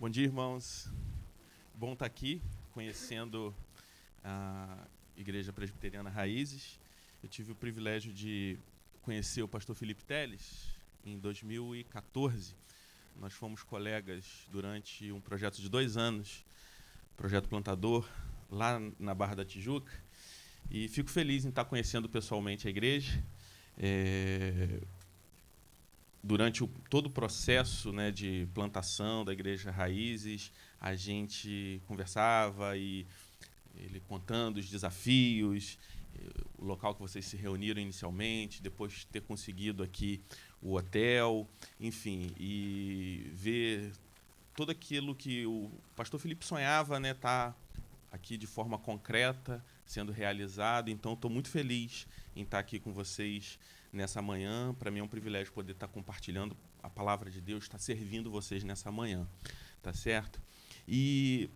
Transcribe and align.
Bom 0.00 0.08
dia, 0.08 0.22
irmãos. 0.22 0.88
Bom 1.74 1.92
estar 1.92 2.06
aqui 2.06 2.40
conhecendo 2.70 3.52
a 4.22 4.86
Igreja 5.16 5.52
Presbiteriana 5.52 6.08
Raízes. 6.08 6.78
Eu 7.20 7.28
tive 7.28 7.50
o 7.50 7.54
privilégio 7.56 8.12
de 8.12 8.56
conhecer 9.02 9.42
o 9.42 9.48
pastor 9.48 9.74
Felipe 9.74 10.04
Teles 10.04 10.68
em 11.04 11.18
2014. 11.18 12.54
Nós 13.16 13.32
fomos 13.32 13.64
colegas 13.64 14.46
durante 14.52 15.10
um 15.10 15.20
projeto 15.20 15.60
de 15.60 15.68
dois 15.68 15.96
anos, 15.96 16.46
projeto 17.16 17.48
plantador, 17.48 18.08
lá 18.48 18.80
na 19.00 19.16
Barra 19.16 19.34
da 19.34 19.44
Tijuca. 19.44 19.92
E 20.70 20.86
fico 20.86 21.10
feliz 21.10 21.44
em 21.44 21.48
estar 21.48 21.64
conhecendo 21.64 22.08
pessoalmente 22.08 22.68
a 22.68 22.70
igreja. 22.70 23.20
É, 23.76 24.80
durante 26.22 26.64
o, 26.64 26.68
todo 26.90 27.06
o 27.06 27.10
processo 27.10 27.92
né, 27.92 28.10
de 28.10 28.48
plantação 28.54 29.24
da 29.24 29.32
Igreja 29.32 29.70
Raízes, 29.70 30.52
a 30.80 30.94
gente 30.94 31.80
conversava 31.86 32.76
e 32.76 33.06
ele 33.76 34.00
contando 34.00 34.58
os 34.58 34.68
desafios, 34.68 35.78
o 36.58 36.64
local 36.64 36.94
que 36.94 37.00
vocês 37.00 37.24
se 37.24 37.36
reuniram 37.36 37.80
inicialmente, 37.80 38.62
depois 38.62 39.04
ter 39.04 39.22
conseguido 39.22 39.82
aqui 39.82 40.20
o 40.60 40.74
hotel, 40.74 41.48
enfim, 41.78 42.32
e 42.38 43.30
ver 43.32 43.92
tudo 44.54 44.72
aquilo 44.72 45.14
que 45.14 45.46
o 45.46 45.70
pastor 45.94 46.18
Felipe 46.18 46.44
sonhava, 46.44 46.98
né, 46.98 47.14
tá 47.14 47.54
aqui 48.10 48.36
de 48.36 48.46
forma 48.46 48.78
concreta 48.78 49.64
sendo 49.86 50.12
realizado. 50.12 50.90
Então, 50.90 51.12
estou 51.12 51.30
muito 51.30 51.48
feliz 51.48 52.06
em 52.34 52.42
estar 52.42 52.58
aqui 52.58 52.78
com 52.78 52.92
vocês 52.92 53.58
nessa 53.92 54.20
manhã. 54.22 54.74
Para 54.78 54.90
mim 54.90 55.00
é 55.00 55.02
um 55.02 55.08
privilégio 55.08 55.52
poder 55.52 55.72
estar 55.72 55.88
compartilhando 55.88 56.56
a 56.82 56.90
palavra 56.90 57.30
de 57.30 57.40
Deus, 57.40 57.64
estar 57.64 57.78
servindo 57.78 58.30
vocês 58.30 58.64
nessa 58.64 58.90
manhã, 58.90 59.26
tá 59.82 59.92
certo? 59.92 60.40
E 60.86 61.50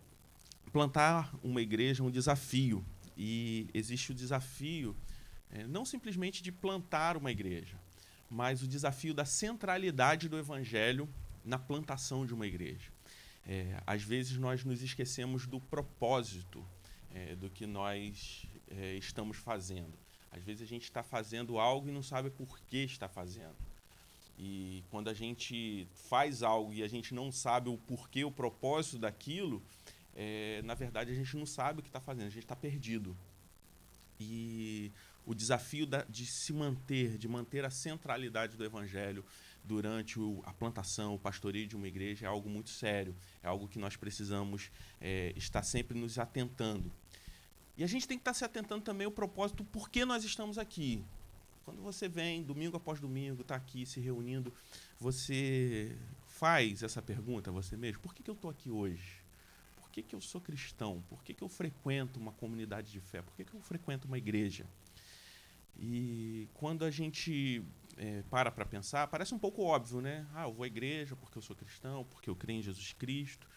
plantar 0.71 1.33
uma 1.43 1.61
igreja 1.61 2.03
é 2.03 2.05
um 2.05 2.11
desafio. 2.11 2.83
E 3.15 3.69
existe 3.73 4.11
o 4.11 4.15
desafio 4.15 4.95
é, 5.51 5.67
não 5.67 5.85
simplesmente 5.85 6.41
de 6.41 6.51
plantar 6.51 7.15
uma 7.15 7.31
igreja, 7.31 7.77
mas 8.29 8.63
o 8.63 8.67
desafio 8.67 9.13
da 9.13 9.23
centralidade 9.23 10.27
do 10.27 10.37
evangelho 10.37 11.07
na 11.45 11.59
plantação 11.59 12.25
de 12.25 12.33
uma 12.33 12.47
igreja. 12.47 12.91
É, 13.45 13.81
às 13.85 14.01
vezes 14.01 14.37
nós 14.37 14.63
nos 14.63 14.81
esquecemos 14.81 15.45
do 15.45 15.59
propósito 15.59 16.65
é, 17.13 17.35
do 17.35 17.49
que 17.49 17.67
nós 17.67 18.47
é, 18.67 18.95
estamos 18.95 19.37
fazendo. 19.37 19.93
Às 20.35 20.43
vezes 20.43 20.61
a 20.61 20.65
gente 20.65 20.83
está 20.83 21.03
fazendo 21.03 21.59
algo 21.59 21.87
e 21.87 21.91
não 21.91 22.03
sabe 22.03 22.29
por 22.29 22.59
que 22.61 22.77
está 22.79 23.07
fazendo. 23.07 23.55
E 24.37 24.83
quando 24.89 25.09
a 25.09 25.13
gente 25.13 25.87
faz 26.09 26.41
algo 26.41 26.73
e 26.73 26.81
a 26.81 26.87
gente 26.87 27.13
não 27.13 27.31
sabe 27.31 27.69
o 27.69 27.77
porquê, 27.77 28.25
o 28.25 28.31
propósito 28.31 28.97
daquilo, 28.97 29.61
é, 30.15 30.61
na 30.63 30.73
verdade 30.73 31.11
a 31.11 31.15
gente 31.15 31.37
não 31.37 31.45
sabe 31.45 31.79
o 31.79 31.83
que 31.83 31.89
está 31.89 31.99
fazendo, 31.99 32.27
a 32.27 32.31
gente 32.31 32.43
está 32.43 32.55
perdido. 32.55 33.15
E 34.19 34.91
o 35.25 35.33
desafio 35.33 35.85
da, 35.85 36.03
de 36.03 36.25
se 36.25 36.51
manter, 36.51 37.17
de 37.17 37.27
manter 37.27 37.63
a 37.63 37.69
centralidade 37.69 38.57
do 38.57 38.65
evangelho 38.65 39.23
durante 39.63 40.19
o, 40.19 40.41
a 40.45 40.53
plantação, 40.53 41.15
o 41.15 41.19
pastoreio 41.19 41.67
de 41.67 41.75
uma 41.75 41.87
igreja 41.87 42.25
é 42.25 42.29
algo 42.29 42.49
muito 42.49 42.69
sério, 42.69 43.15
é 43.41 43.47
algo 43.47 43.67
que 43.67 43.79
nós 43.79 43.95
precisamos 43.95 44.71
é, 44.99 45.31
estar 45.35 45.63
sempre 45.63 45.97
nos 45.97 46.17
atentando. 46.17 46.91
E 47.75 47.83
a 47.83 47.87
gente 47.87 48.07
tem 48.07 48.17
que 48.17 48.21
estar 48.21 48.33
se 48.33 48.45
atentando 48.45 48.83
também 48.83 49.05
ao 49.05 49.11
propósito 49.11 49.63
por 49.65 49.89
que 49.89 50.05
nós 50.05 50.23
estamos 50.23 50.57
aqui. 50.57 51.03
Quando 51.65 51.81
você 51.81 52.07
vem, 52.07 52.43
domingo 52.43 52.77
após 52.77 52.99
domingo, 52.99 53.41
está 53.41 53.55
aqui 53.55 53.85
se 53.85 53.99
reunindo, 53.99 54.53
você 54.99 55.97
faz 56.27 56.83
essa 56.83 57.01
pergunta 57.01 57.49
a 57.49 57.53
você 57.53 57.75
mesmo: 57.77 58.01
por 58.01 58.13
que, 58.13 58.21
que 58.21 58.29
eu 58.29 58.35
estou 58.35 58.51
aqui 58.51 58.69
hoje? 58.69 59.23
Por 59.77 59.89
que, 59.89 60.03
que 60.03 60.13
eu 60.13 60.21
sou 60.21 60.41
cristão? 60.41 61.03
Por 61.09 61.23
que, 61.23 61.33
que 61.33 61.43
eu 61.43 61.49
frequento 61.49 62.19
uma 62.19 62.33
comunidade 62.33 62.91
de 62.91 62.99
fé? 62.99 63.21
Por 63.21 63.35
que, 63.35 63.45
que 63.45 63.53
eu 63.53 63.61
frequento 63.61 64.07
uma 64.07 64.17
igreja? 64.17 64.67
E 65.75 66.47
quando 66.53 66.85
a 66.85 66.91
gente 66.91 67.63
é, 67.97 68.23
para 68.29 68.51
para 68.51 68.65
pensar, 68.65 69.07
parece 69.07 69.33
um 69.33 69.39
pouco 69.39 69.63
óbvio, 69.63 70.01
né? 70.01 70.27
Ah, 70.33 70.43
eu 70.43 70.53
vou 70.53 70.63
à 70.63 70.67
igreja 70.67 71.15
porque 71.15 71.37
eu 71.37 71.41
sou 71.41 71.55
cristão, 71.55 72.03
porque 72.05 72.29
eu 72.29 72.35
creio 72.35 72.59
em 72.59 72.63
Jesus 72.63 72.93
Cristo 72.93 73.47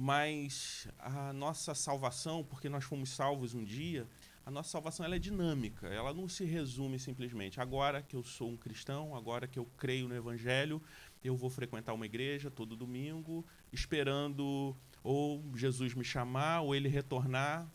mas 0.00 0.86
a 0.96 1.32
nossa 1.32 1.74
salvação, 1.74 2.44
porque 2.44 2.68
nós 2.68 2.84
fomos 2.84 3.10
salvos 3.10 3.52
um 3.52 3.64
dia, 3.64 4.06
a 4.46 4.50
nossa 4.50 4.70
salvação 4.70 5.04
ela 5.04 5.16
é 5.16 5.18
dinâmica, 5.18 5.88
ela 5.88 6.14
não 6.14 6.28
se 6.28 6.44
resume 6.44 7.00
simplesmente 7.00 7.60
agora 7.60 8.00
que 8.00 8.14
eu 8.14 8.22
sou 8.22 8.48
um 8.48 8.56
cristão, 8.56 9.16
agora 9.16 9.48
que 9.48 9.58
eu 9.58 9.66
creio 9.76 10.06
no 10.06 10.14
evangelho, 10.14 10.80
eu 11.24 11.36
vou 11.36 11.50
frequentar 11.50 11.94
uma 11.94 12.06
igreja 12.06 12.48
todo 12.48 12.76
domingo, 12.76 13.44
esperando 13.72 14.76
ou 15.02 15.42
Jesus 15.56 15.94
me 15.94 16.04
chamar 16.04 16.60
ou 16.60 16.76
ele 16.76 16.88
retornar 16.88 17.68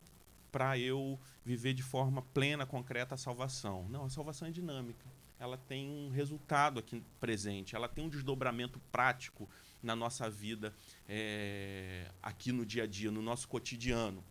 para 0.50 0.80
eu 0.80 1.20
viver 1.44 1.74
de 1.74 1.84
forma 1.84 2.22
plena, 2.22 2.66
concreta 2.66 3.16
a 3.16 3.18
salvação. 3.18 3.86
Não, 3.90 4.06
a 4.06 4.10
salvação 4.10 4.48
é 4.48 4.52
dinâmica. 4.52 5.06
Ela 5.38 5.58
tem 5.58 5.90
um 5.90 6.10
resultado 6.10 6.80
aqui 6.80 7.04
presente, 7.20 7.76
ela 7.76 7.90
tem 7.90 8.06
um 8.06 8.10
desdobramento 8.10 8.80
prático 8.94 9.50
na 9.84 9.96
nossa 9.96 10.30
vida 10.30 10.74
é, 11.08 12.10
aqui 12.22 12.52
no 12.52 12.66
dia 12.66 12.84
a 12.84 12.88
dia, 12.88 13.12
no 13.12 13.22
nosso 13.22 13.48
cotidiano. 13.48 14.24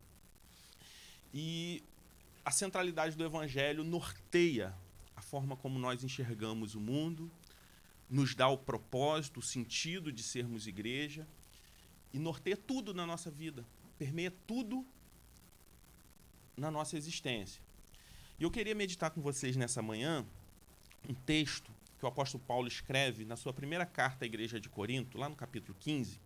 E 1.32 1.84
a 2.44 2.50
centralidade 2.50 3.16
do 3.16 3.24
Evangelho 3.24 3.84
norteia 3.84 4.74
a 5.14 5.20
forma 5.20 5.56
como 5.56 5.78
nós 5.78 6.02
enxergamos 6.02 6.74
o 6.74 6.80
mundo, 6.80 7.30
nos 8.08 8.34
dá 8.34 8.48
o 8.48 8.58
propósito, 8.58 9.40
o 9.40 9.42
sentido 9.42 10.10
de 10.10 10.22
sermos 10.22 10.66
igreja 10.66 11.26
e 12.12 12.18
norteia 12.18 12.56
tudo 12.56 12.92
na 12.92 13.06
nossa 13.06 13.30
vida, 13.30 13.64
permeia 13.98 14.32
tudo 14.46 14.84
na 16.56 16.70
nossa 16.70 16.96
existência. 16.96 17.62
E 18.38 18.42
eu 18.42 18.50
queria 18.50 18.74
meditar 18.74 19.10
com 19.10 19.22
vocês 19.22 19.56
nessa 19.56 19.80
manhã 19.80 20.26
um 21.08 21.14
texto 21.14 21.71
que 22.02 22.06
o 22.06 22.08
apóstolo 22.08 22.42
Paulo 22.42 22.66
escreve 22.66 23.24
na 23.24 23.36
sua 23.36 23.52
primeira 23.52 23.86
carta 23.86 24.24
à 24.24 24.26
igreja 24.26 24.58
de 24.58 24.68
Corinto, 24.68 25.16
lá 25.16 25.28
no 25.28 25.36
capítulo 25.36 25.78
15, 25.78 26.20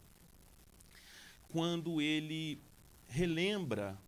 quando 1.51 2.01
ele 2.01 2.59
relembra 3.07 4.01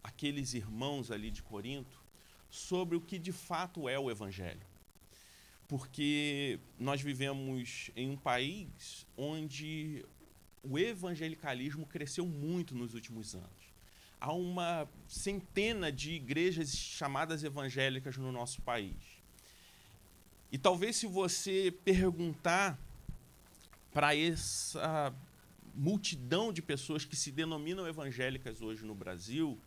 aqueles 0.00 0.54
irmãos 0.54 1.10
ali 1.10 1.32
de 1.32 1.42
Corinto 1.42 2.00
sobre 2.48 2.96
o 2.96 3.00
que 3.00 3.18
de 3.18 3.32
fato 3.32 3.88
é 3.88 3.98
o 3.98 4.12
evangelho. 4.12 4.64
Porque 5.66 6.60
nós 6.78 7.02
vivemos 7.02 7.90
em 7.96 8.08
um 8.08 8.16
país 8.16 9.04
onde 9.16 10.06
o 10.62 10.78
evangelicalismo 10.78 11.84
cresceu 11.84 12.24
muito 12.24 12.76
nos 12.76 12.94
últimos 12.94 13.34
anos. 13.34 13.74
Há 14.20 14.32
uma 14.32 14.88
centena 15.08 15.90
de 15.90 16.12
igrejas 16.12 16.76
chamadas 16.76 17.42
evangélicas 17.42 18.16
no 18.16 18.30
nosso 18.30 18.62
país. 18.62 19.21
E 20.52 20.58
talvez 20.58 20.96
se 20.96 21.06
você 21.06 21.74
perguntar 21.82 22.78
para 23.90 24.14
essa 24.14 25.14
multidão 25.74 26.52
de 26.52 26.60
pessoas 26.60 27.06
que 27.06 27.16
se 27.16 27.32
denominam 27.32 27.88
evangélicas 27.88 28.60
hoje 28.60 28.84
no 28.84 28.94
Brasil 28.94 29.58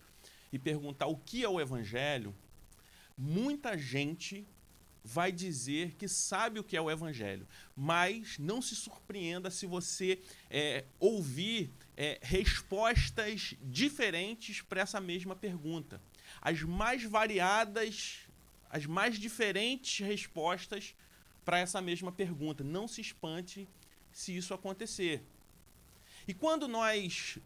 e 0.53 0.59
perguntar 0.59 1.07
o 1.07 1.17
que 1.17 1.43
é 1.43 1.49
o 1.49 1.59
evangelho, 1.59 2.35
muita 3.17 3.75
gente 3.75 4.47
vai 5.03 5.31
dizer 5.31 5.95
que 5.95 6.07
sabe 6.07 6.59
o 6.59 6.63
que 6.63 6.77
é 6.77 6.81
o 6.81 6.91
evangelho, 6.91 7.47
mas 7.75 8.37
não 8.37 8.61
se 8.61 8.75
surpreenda 8.75 9.49
se 9.49 9.65
você 9.65 10.21
é, 10.51 10.85
ouvir 10.99 11.71
é, 11.97 12.19
respostas 12.21 13.55
diferentes 13.61 14.61
para 14.61 14.81
essa 14.81 15.01
mesma 15.01 15.35
pergunta. 15.35 15.99
As 16.41 16.61
mais 16.61 17.03
variadas 17.03 18.24
as 18.75 18.85
mais 18.85 19.17
diferentes 19.17 20.05
respostas 20.05 20.93
para 21.45 21.59
essa 21.59 21.81
mesma 21.81 22.11
pergunta. 22.11 22.61
Não 22.61 22.89
se 22.89 22.99
espante 22.99 23.69
se 24.11 24.35
isso 24.35 24.53
acontecer. 24.53 25.23
E 26.27 26.33
quando 26.33 26.67
nós 26.67 27.37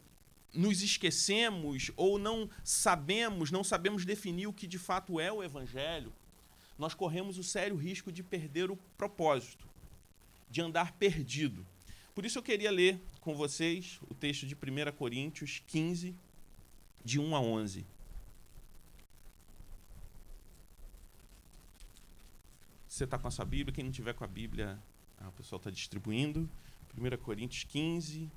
nos 0.51 0.81
esquecemos 0.81 1.91
ou 1.95 2.17
não 2.17 2.49
sabemos, 2.63 3.51
não 3.51 3.63
sabemos 3.63 4.05
definir 4.05 4.47
o 4.47 4.53
que 4.53 4.65
de 4.65 4.79
fato 4.79 5.19
é 5.19 5.31
o 5.31 5.43
evangelho, 5.43 6.11
nós 6.79 6.95
corremos 6.95 7.37
o 7.37 7.43
sério 7.43 7.75
risco 7.75 8.11
de 8.11 8.23
perder 8.23 8.71
o 8.71 8.77
propósito, 8.97 9.67
de 10.49 10.61
andar 10.61 10.93
perdido. 10.93 11.63
Por 12.15 12.25
isso 12.25 12.39
eu 12.39 12.43
queria 12.43 12.71
ler 12.71 12.99
com 13.21 13.35
vocês 13.35 13.99
o 14.09 14.15
texto 14.15 14.47
de 14.47 14.55
1 14.55 14.91
Coríntios 14.97 15.61
15, 15.67 16.15
de 17.05 17.19
1 17.19 17.35
a 17.35 17.39
11. 17.39 17.85
Você 22.99 23.05
está 23.05 23.17
com 23.17 23.29
a 23.29 23.31
sua 23.31 23.45
Bíblia, 23.45 23.73
quem 23.73 23.85
não 23.85 23.93
tiver 23.93 24.13
com 24.13 24.25
a 24.25 24.27
Bíblia, 24.27 24.77
ah, 25.19 25.29
o 25.29 25.31
pessoal 25.31 25.55
está 25.55 25.71
distribuindo. 25.71 26.49
1 26.97 27.17
Coríntios 27.23 27.63
15, 27.63 28.29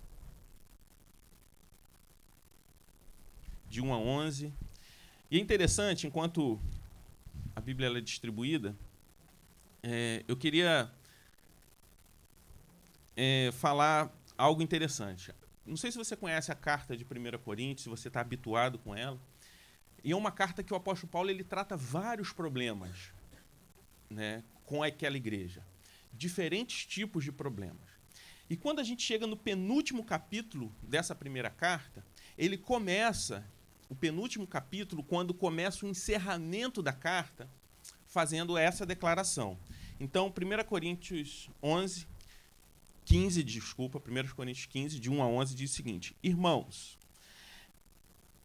de 3.68 3.80
1 3.80 3.92
a 3.92 3.98
11. 3.98 4.54
E 5.28 5.36
é 5.36 5.40
interessante, 5.40 6.06
enquanto 6.06 6.60
a 7.56 7.60
Bíblia 7.60 7.88
é 7.88 8.00
distribuída, 8.00 8.76
é, 9.82 10.24
eu 10.28 10.36
queria 10.36 10.88
é, 13.16 13.50
falar 13.54 14.16
algo 14.38 14.62
interessante. 14.62 15.34
não 15.66 15.76
sei 15.76 15.90
se 15.90 15.98
você 15.98 16.14
conhece 16.14 16.52
a 16.52 16.54
carta 16.54 16.96
de 16.96 17.02
1 17.02 17.36
Coríntios, 17.42 17.82
se 17.82 17.88
você 17.88 18.06
está 18.06 18.20
habituado 18.20 18.78
com 18.78 18.94
ela. 18.94 19.20
E 20.04 20.12
é 20.12 20.16
uma 20.16 20.30
carta 20.30 20.62
que 20.62 20.72
o 20.72 20.76
apóstolo 20.76 21.10
Paulo 21.10 21.30
ele 21.30 21.42
trata 21.42 21.76
vários 21.76 22.32
problemas 22.32 23.10
né, 24.12 24.44
com 24.66 24.82
aquela 24.82 25.16
igreja. 25.16 25.64
Diferentes 26.12 26.86
tipos 26.86 27.24
de 27.24 27.32
problemas. 27.32 27.92
E 28.48 28.56
quando 28.56 28.80
a 28.80 28.84
gente 28.84 29.02
chega 29.02 29.26
no 29.26 29.36
penúltimo 29.36 30.04
capítulo 30.04 30.72
dessa 30.82 31.14
primeira 31.14 31.48
carta, 31.48 32.04
ele 32.36 32.58
começa, 32.58 33.46
o 33.88 33.94
penúltimo 33.94 34.46
capítulo, 34.46 35.02
quando 35.02 35.32
começa 35.32 35.86
o 35.86 35.88
encerramento 35.88 36.82
da 36.82 36.92
carta, 36.92 37.48
fazendo 38.06 38.58
essa 38.58 38.84
declaração. 38.84 39.58
Então, 39.98 40.26
1 40.26 40.64
Coríntios 40.64 41.48
11, 41.62 42.06
15, 43.06 43.42
desculpa, 43.42 43.98
1 43.98 44.34
Coríntios 44.34 44.66
15, 44.66 45.00
de 45.00 45.10
1 45.10 45.22
a 45.22 45.26
11, 45.26 45.54
diz 45.54 45.72
o 45.72 45.74
seguinte: 45.74 46.14
Irmãos, 46.22 46.98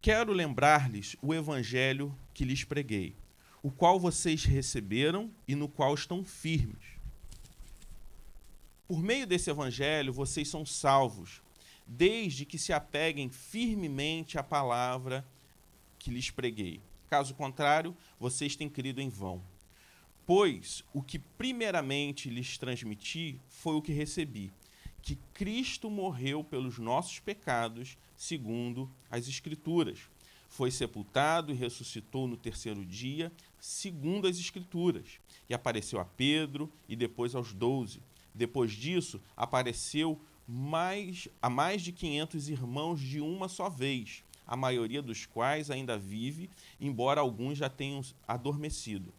quero 0.02 0.32
lembrar-lhes 0.32 1.18
o 1.22 1.34
evangelho 1.34 2.18
que 2.34 2.46
lhes 2.46 2.64
preguei, 2.64 3.14
o 3.62 3.72
qual 3.72 4.00
vocês 4.00 4.44
receberam 4.46 5.32
e 5.48 5.56
no 5.56 5.68
qual 5.68 5.94
estão 5.94 6.24
firmes. 6.24 6.98
Por 8.88 9.02
meio 9.02 9.28
desse 9.28 9.50
evangelho, 9.50 10.14
vocês 10.14 10.48
são 10.48 10.66
salvos, 10.66 11.42
desde 11.86 12.46
que 12.46 12.58
se 12.58 12.72
apeguem 12.72 13.30
firmemente 13.30 14.38
à 14.38 14.44
palavra 14.44 15.26
que 16.00 16.10
lhes 16.10 16.30
preguei. 16.30 16.80
Caso 17.10 17.34
contrário, 17.34 17.96
vocês 18.20 18.56
têm 18.56 18.70
crido 18.70 19.02
em 19.02 19.10
vão. 19.10 19.42
Pois 20.26 20.84
o 20.94 21.02
que 21.02 21.20
primeiramente 21.20 22.30
lhes 22.30 22.58
transmiti 22.58 23.40
foi 23.48 23.76
o 23.76 23.82
que 23.82 23.94
recebi: 23.94 24.52
que 25.02 25.16
Cristo 25.34 25.90
morreu 25.90 26.44
pelos 26.44 26.78
nossos 26.78 27.20
pecados, 27.20 27.98
segundo 28.16 28.92
as 29.10 29.28
Escrituras. 29.28 30.00
Foi 30.48 30.72
sepultado 30.72 31.52
e 31.52 31.56
ressuscitou 31.56 32.28
no 32.28 32.38
terceiro 32.38 32.86
dia, 32.86 33.32
segundo 33.60 34.28
as 34.28 34.38
Escrituras. 34.38 35.20
E 35.50 35.54
apareceu 35.54 36.00
a 36.00 36.06
Pedro 36.06 36.72
e 36.88 36.96
depois 36.96 37.36
aos 37.36 37.54
doze. 37.54 38.02
Depois 38.34 38.72
disso, 38.72 39.22
apareceu 39.36 40.20
mais, 40.48 41.28
a 41.42 41.50
mais 41.50 41.82
de 41.82 41.92
500 41.92 42.50
irmãos 42.50 43.02
de 43.02 43.20
uma 43.20 43.50
só 43.50 43.70
vez, 43.70 44.24
a 44.46 44.56
maioria 44.56 45.02
dos 45.02 45.26
quais 45.26 45.70
ainda 45.70 45.98
vive, 45.98 46.50
embora 46.80 47.20
alguns 47.20 47.58
já 47.58 47.70
tenham 47.70 48.02
adormecido. 48.28 49.14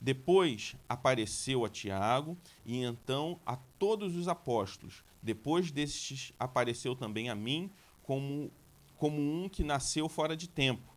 Depois 0.00 0.76
apareceu 0.88 1.64
a 1.64 1.68
Tiago 1.68 2.36
e 2.64 2.82
então 2.82 3.40
a 3.44 3.56
todos 3.78 4.14
os 4.14 4.28
apóstolos. 4.28 5.02
Depois 5.22 5.70
destes 5.70 6.32
apareceu 6.38 6.94
também 6.94 7.28
a 7.30 7.34
mim 7.34 7.70
como, 8.02 8.50
como 8.98 9.18
um 9.18 9.48
que 9.48 9.64
nasceu 9.64 10.08
fora 10.08 10.36
de 10.36 10.48
tempo, 10.48 10.94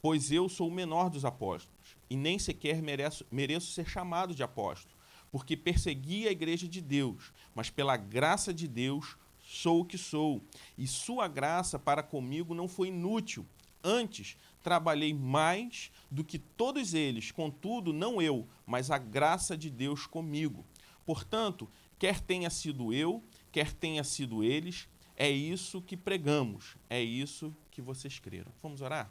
pois 0.00 0.30
eu 0.30 0.48
sou 0.48 0.68
o 0.68 0.72
menor 0.72 1.10
dos 1.10 1.24
apóstolos 1.24 1.96
e 2.08 2.16
nem 2.16 2.38
sequer 2.38 2.80
mereço, 2.80 3.26
mereço 3.30 3.72
ser 3.72 3.88
chamado 3.88 4.34
de 4.34 4.42
apóstolo, 4.42 4.94
porque 5.32 5.56
persegui 5.56 6.28
a 6.28 6.30
igreja 6.30 6.68
de 6.68 6.80
Deus, 6.80 7.32
mas 7.54 7.70
pela 7.70 7.96
graça 7.96 8.52
de 8.54 8.68
Deus 8.68 9.16
sou 9.38 9.80
o 9.80 9.84
que 9.84 9.98
sou, 9.98 10.42
e 10.76 10.86
sua 10.86 11.26
graça 11.26 11.78
para 11.78 12.02
comigo 12.02 12.54
não 12.54 12.68
foi 12.68 12.88
inútil. 12.88 13.46
Antes, 13.82 14.36
trabalhei 14.62 15.14
mais 15.14 15.90
do 16.10 16.22
que 16.22 16.38
todos 16.38 16.92
eles, 16.92 17.30
contudo, 17.30 17.92
não 17.92 18.20
eu, 18.20 18.46
mas 18.66 18.90
a 18.90 18.98
graça 18.98 19.56
de 19.56 19.70
Deus 19.70 20.06
comigo. 20.06 20.66
Portanto, 21.06 21.68
quer 21.98 22.20
tenha 22.20 22.50
sido 22.50 22.92
eu, 22.92 23.22
quer 23.50 23.72
tenha 23.72 24.04
sido 24.04 24.44
eles, 24.44 24.86
é 25.20 25.28
isso 25.28 25.82
que 25.82 25.96
pregamos, 25.96 26.76
é 26.88 27.02
isso 27.02 27.52
que 27.72 27.82
vocês 27.82 28.20
creram. 28.20 28.52
Vamos 28.62 28.80
orar? 28.80 29.10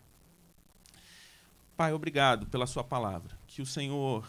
Pai, 1.76 1.92
obrigado 1.92 2.48
pela 2.48 2.66
Sua 2.66 2.82
palavra. 2.82 3.38
Que 3.46 3.62
o 3.62 3.66
Senhor 3.66 4.26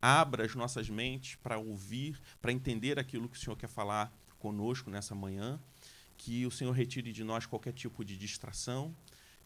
abra 0.00 0.44
as 0.44 0.54
nossas 0.54 0.90
mentes 0.90 1.36
para 1.36 1.56
ouvir, 1.56 2.20
para 2.42 2.52
entender 2.52 2.98
aquilo 2.98 3.30
que 3.30 3.38
o 3.38 3.40
Senhor 3.40 3.56
quer 3.56 3.66
falar 3.66 4.12
conosco 4.38 4.90
nessa 4.90 5.14
manhã. 5.14 5.58
Que 6.18 6.44
o 6.44 6.50
Senhor 6.50 6.72
retire 6.72 7.10
de 7.12 7.24
nós 7.24 7.46
qualquer 7.46 7.72
tipo 7.72 8.04
de 8.04 8.14
distração, 8.18 8.94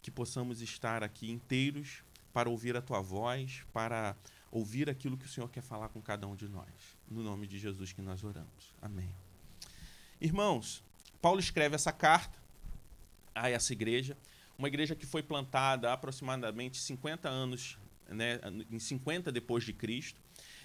que 0.03 0.11
possamos 0.11 0.61
estar 0.61 1.05
aqui 1.05 1.31
inteiros 1.31 2.03
para 2.33 2.51
ouvir 2.51 2.77
a 2.77 2.83
tua 2.83 3.01
voz, 3.01 3.65
para 3.73 4.17
ouvir 4.51 4.91
aquilo 4.91 5.17
que 5.17 5.27
o 5.27 5.29
Senhor 5.29 5.49
quer 5.49 5.63
falar 5.63 5.89
com 5.91 6.03
cada 6.03 6.27
um 6.27 6.35
de 6.35 6.49
nós. 6.49 6.99
No 7.09 7.23
nome 7.23 7.47
de 7.47 7.61
Jesus 7.61 7.93
que 7.93 8.03
nós 8.03 8.25
oramos. 8.25 8.75
Amém. 8.83 9.15
Irmãos, 10.21 10.83
Paulo 11.21 11.41
escreve 11.41 11.75
essa 11.75 11.93
carta 11.93 12.39
a 13.35 13.49
essa 13.51 13.73
igreja, 13.73 14.17
uma 14.59 14.69
igreja 14.69 14.95
que 14.95 15.07
foi 15.07 15.23
plantada 15.23 15.93
aproximadamente 15.93 16.79
50 16.79 17.29
anos, 17.29 17.79
né, 18.09 18.41
em 18.71 18.79
50 18.79 19.33
depois 19.33 19.65
de 19.65 19.73
Cristo. 19.73 20.21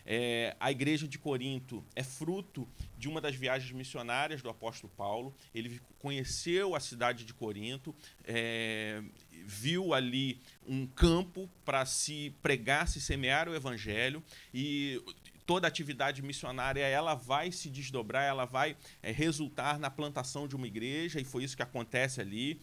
É, 0.08 0.56
a 0.60 0.70
igreja 0.70 1.08
de 1.08 1.18
Corinto 1.18 1.84
é 1.96 2.04
fruto 2.04 2.68
de 2.96 3.08
uma 3.08 3.20
das 3.20 3.36
viagens 3.36 3.72
missionárias 3.72 4.42
do 4.42 4.50
apóstolo 4.50 4.92
Paulo. 4.96 5.36
Ele 5.54 5.82
conheceu 5.98 6.76
a 6.76 6.80
cidade 6.80 7.26
de 7.26 7.34
Corinto, 7.34 7.96
é, 8.24 9.02
viu 9.32 9.94
ali 9.94 10.40
um 10.68 10.86
campo 10.86 11.50
para 11.64 11.86
se 11.86 12.36
pregar, 12.42 12.88
se 12.88 13.02
semear 13.02 13.50
o 13.50 13.56
evangelho 13.56 14.24
e 14.54 15.02
toda 15.46 15.68
atividade 15.68 16.22
missionária 16.22 16.86
ela 16.86 17.16
vai 17.16 17.52
se 17.52 17.70
desdobrar, 17.70 18.24
ela 18.24 18.46
vai 18.46 18.76
é, 19.02 19.12
resultar 19.12 19.80
na 19.80 19.90
plantação 19.90 20.48
de 20.48 20.56
uma 20.56 20.68
igreja 20.68 21.20
e 21.20 21.26
foi 21.26 21.44
isso 21.44 21.56
que 21.56 21.64
acontece 21.64 22.22
ali. 22.22 22.60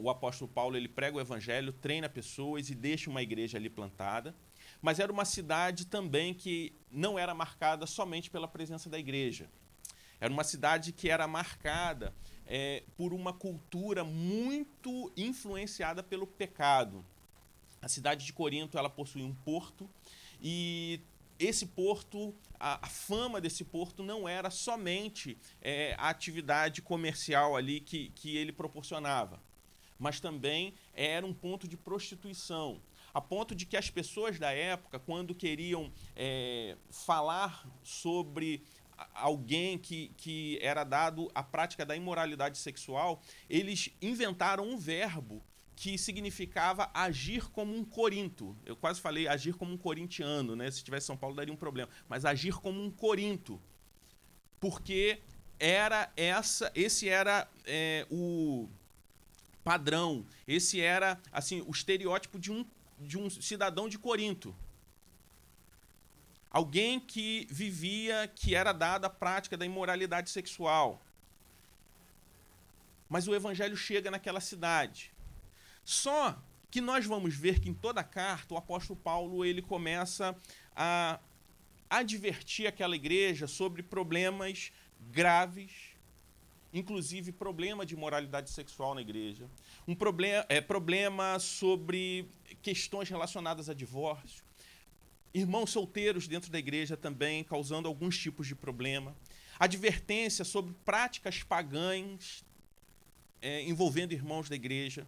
O 0.00 0.08
apóstolo 0.08 0.50
Paulo 0.50 0.76
ele 0.76 0.88
prega 0.88 1.16
o 1.16 1.20
evangelho, 1.20 1.72
treina 1.72 2.08
pessoas 2.08 2.70
e 2.70 2.74
deixa 2.74 3.10
uma 3.10 3.22
igreja 3.22 3.58
ali 3.58 3.68
plantada 3.68 4.34
mas 4.84 4.98
era 5.00 5.10
uma 5.10 5.24
cidade 5.24 5.86
também 5.86 6.34
que 6.34 6.70
não 6.90 7.18
era 7.18 7.32
marcada 7.32 7.86
somente 7.86 8.30
pela 8.30 8.46
presença 8.46 8.90
da 8.90 8.98
igreja. 8.98 9.48
Era 10.20 10.32
uma 10.32 10.44
cidade 10.44 10.92
que 10.92 11.08
era 11.08 11.26
marcada 11.26 12.14
é, 12.46 12.82
por 12.96 13.14
uma 13.14 13.32
cultura 13.32 14.04
muito 14.04 15.10
influenciada 15.16 16.02
pelo 16.02 16.26
pecado. 16.26 17.04
A 17.80 17.88
cidade 17.88 18.26
de 18.26 18.32
Corinto 18.34 18.78
ela 18.78 18.90
possui 18.90 19.22
um 19.22 19.34
porto 19.34 19.88
e 20.40 21.00
esse 21.38 21.66
porto, 21.66 22.34
a, 22.58 22.84
a, 22.86 22.88
fama 22.88 23.40
desse 23.40 23.64
porto 23.64 24.02
não 24.02 24.28
era 24.28 24.50
somente 24.50 25.36
é, 25.60 25.94
a 25.98 26.08
atividade 26.08 26.82
comercial 26.82 27.56
ali 27.56 27.80
que, 27.80 28.10
que 28.10 28.36
ele 28.36 28.52
proporcionava, 28.52 29.40
mas 29.98 30.20
também 30.20 30.74
era 30.92 31.24
um 31.26 31.34
ponto 31.34 31.66
de 31.66 31.76
prostituição 31.76 32.80
a 33.14 33.20
ponto 33.20 33.54
de 33.54 33.64
que 33.64 33.76
as 33.76 33.88
pessoas 33.88 34.40
da 34.40 34.50
época, 34.50 34.98
quando 34.98 35.36
queriam 35.36 35.92
é, 36.16 36.76
falar 36.90 37.64
sobre 37.84 38.60
alguém 39.14 39.78
que, 39.78 40.08
que 40.16 40.58
era 40.60 40.82
dado 40.82 41.30
à 41.32 41.40
prática 41.42 41.86
da 41.86 41.94
imoralidade 41.94 42.58
sexual, 42.58 43.22
eles 43.48 43.90
inventaram 44.02 44.64
um 44.64 44.76
verbo 44.76 45.40
que 45.76 45.98
significava 45.98 46.90
agir 46.94 47.50
como 47.50 47.74
um 47.74 47.84
corinto. 47.84 48.56
Eu 48.64 48.76
quase 48.76 49.00
falei 49.00 49.26
agir 49.26 49.54
como 49.54 49.72
um 49.72 49.76
corintiano, 49.76 50.54
né? 50.54 50.70
Se 50.70 50.84
tivesse 50.84 51.06
São 51.06 51.16
Paulo 51.16 51.34
daria 51.34 51.52
um 51.52 51.56
problema, 51.56 51.90
mas 52.08 52.24
agir 52.24 52.54
como 52.54 52.82
um 52.82 52.90
corinto, 52.90 53.60
porque 54.60 55.20
era 55.58 56.12
essa, 56.16 56.70
esse 56.74 57.08
era 57.08 57.48
é, 57.64 58.06
o 58.10 58.68
padrão, 59.62 60.24
esse 60.46 60.80
era 60.80 61.20
assim 61.32 61.62
o 61.66 61.70
estereótipo 61.70 62.38
de 62.38 62.52
um 62.52 62.64
de 62.98 63.18
um 63.18 63.28
cidadão 63.28 63.88
de 63.88 63.98
Corinto. 63.98 64.54
Alguém 66.50 67.00
que 67.00 67.46
vivia, 67.50 68.30
que 68.34 68.54
era 68.54 68.72
dada 68.72 69.08
a 69.08 69.10
prática 69.10 69.56
da 69.56 69.66
imoralidade 69.66 70.30
sexual. 70.30 71.02
Mas 73.08 73.26
o 73.26 73.34
evangelho 73.34 73.76
chega 73.76 74.10
naquela 74.10 74.40
cidade. 74.40 75.12
Só 75.84 76.36
que 76.70 76.80
nós 76.80 77.06
vamos 77.06 77.34
ver 77.34 77.60
que 77.60 77.68
em 77.68 77.74
toda 77.74 78.00
a 78.00 78.04
carta 78.04 78.54
o 78.54 78.56
apóstolo 78.56 78.98
Paulo 78.98 79.44
ele 79.44 79.62
começa 79.62 80.36
a 80.74 81.20
advertir 81.88 82.66
aquela 82.66 82.96
igreja 82.96 83.46
sobre 83.46 83.82
problemas 83.82 84.72
graves, 85.12 85.94
inclusive 86.72 87.30
problema 87.30 87.86
de 87.86 87.94
moralidade 87.94 88.50
sexual 88.50 88.94
na 88.94 89.00
igreja, 89.00 89.48
um 89.86 89.94
problema, 89.94 90.44
é, 90.48 90.60
problema 90.60 91.38
sobre 91.38 92.26
questões 92.62 93.08
relacionadas 93.08 93.68
a 93.68 93.74
divórcio, 93.74 94.42
irmãos 95.32 95.70
solteiros 95.70 96.26
dentro 96.26 96.50
da 96.50 96.58
igreja 96.58 96.96
também 96.96 97.44
causando 97.44 97.86
alguns 97.86 98.18
tipos 98.18 98.46
de 98.46 98.54
problema, 98.54 99.14
advertência 99.58 100.44
sobre 100.44 100.74
práticas 100.84 101.42
pagãs 101.42 102.44
é, 103.40 103.62
envolvendo 103.62 104.12
irmãos 104.12 104.48
da 104.48 104.56
igreja, 104.56 105.06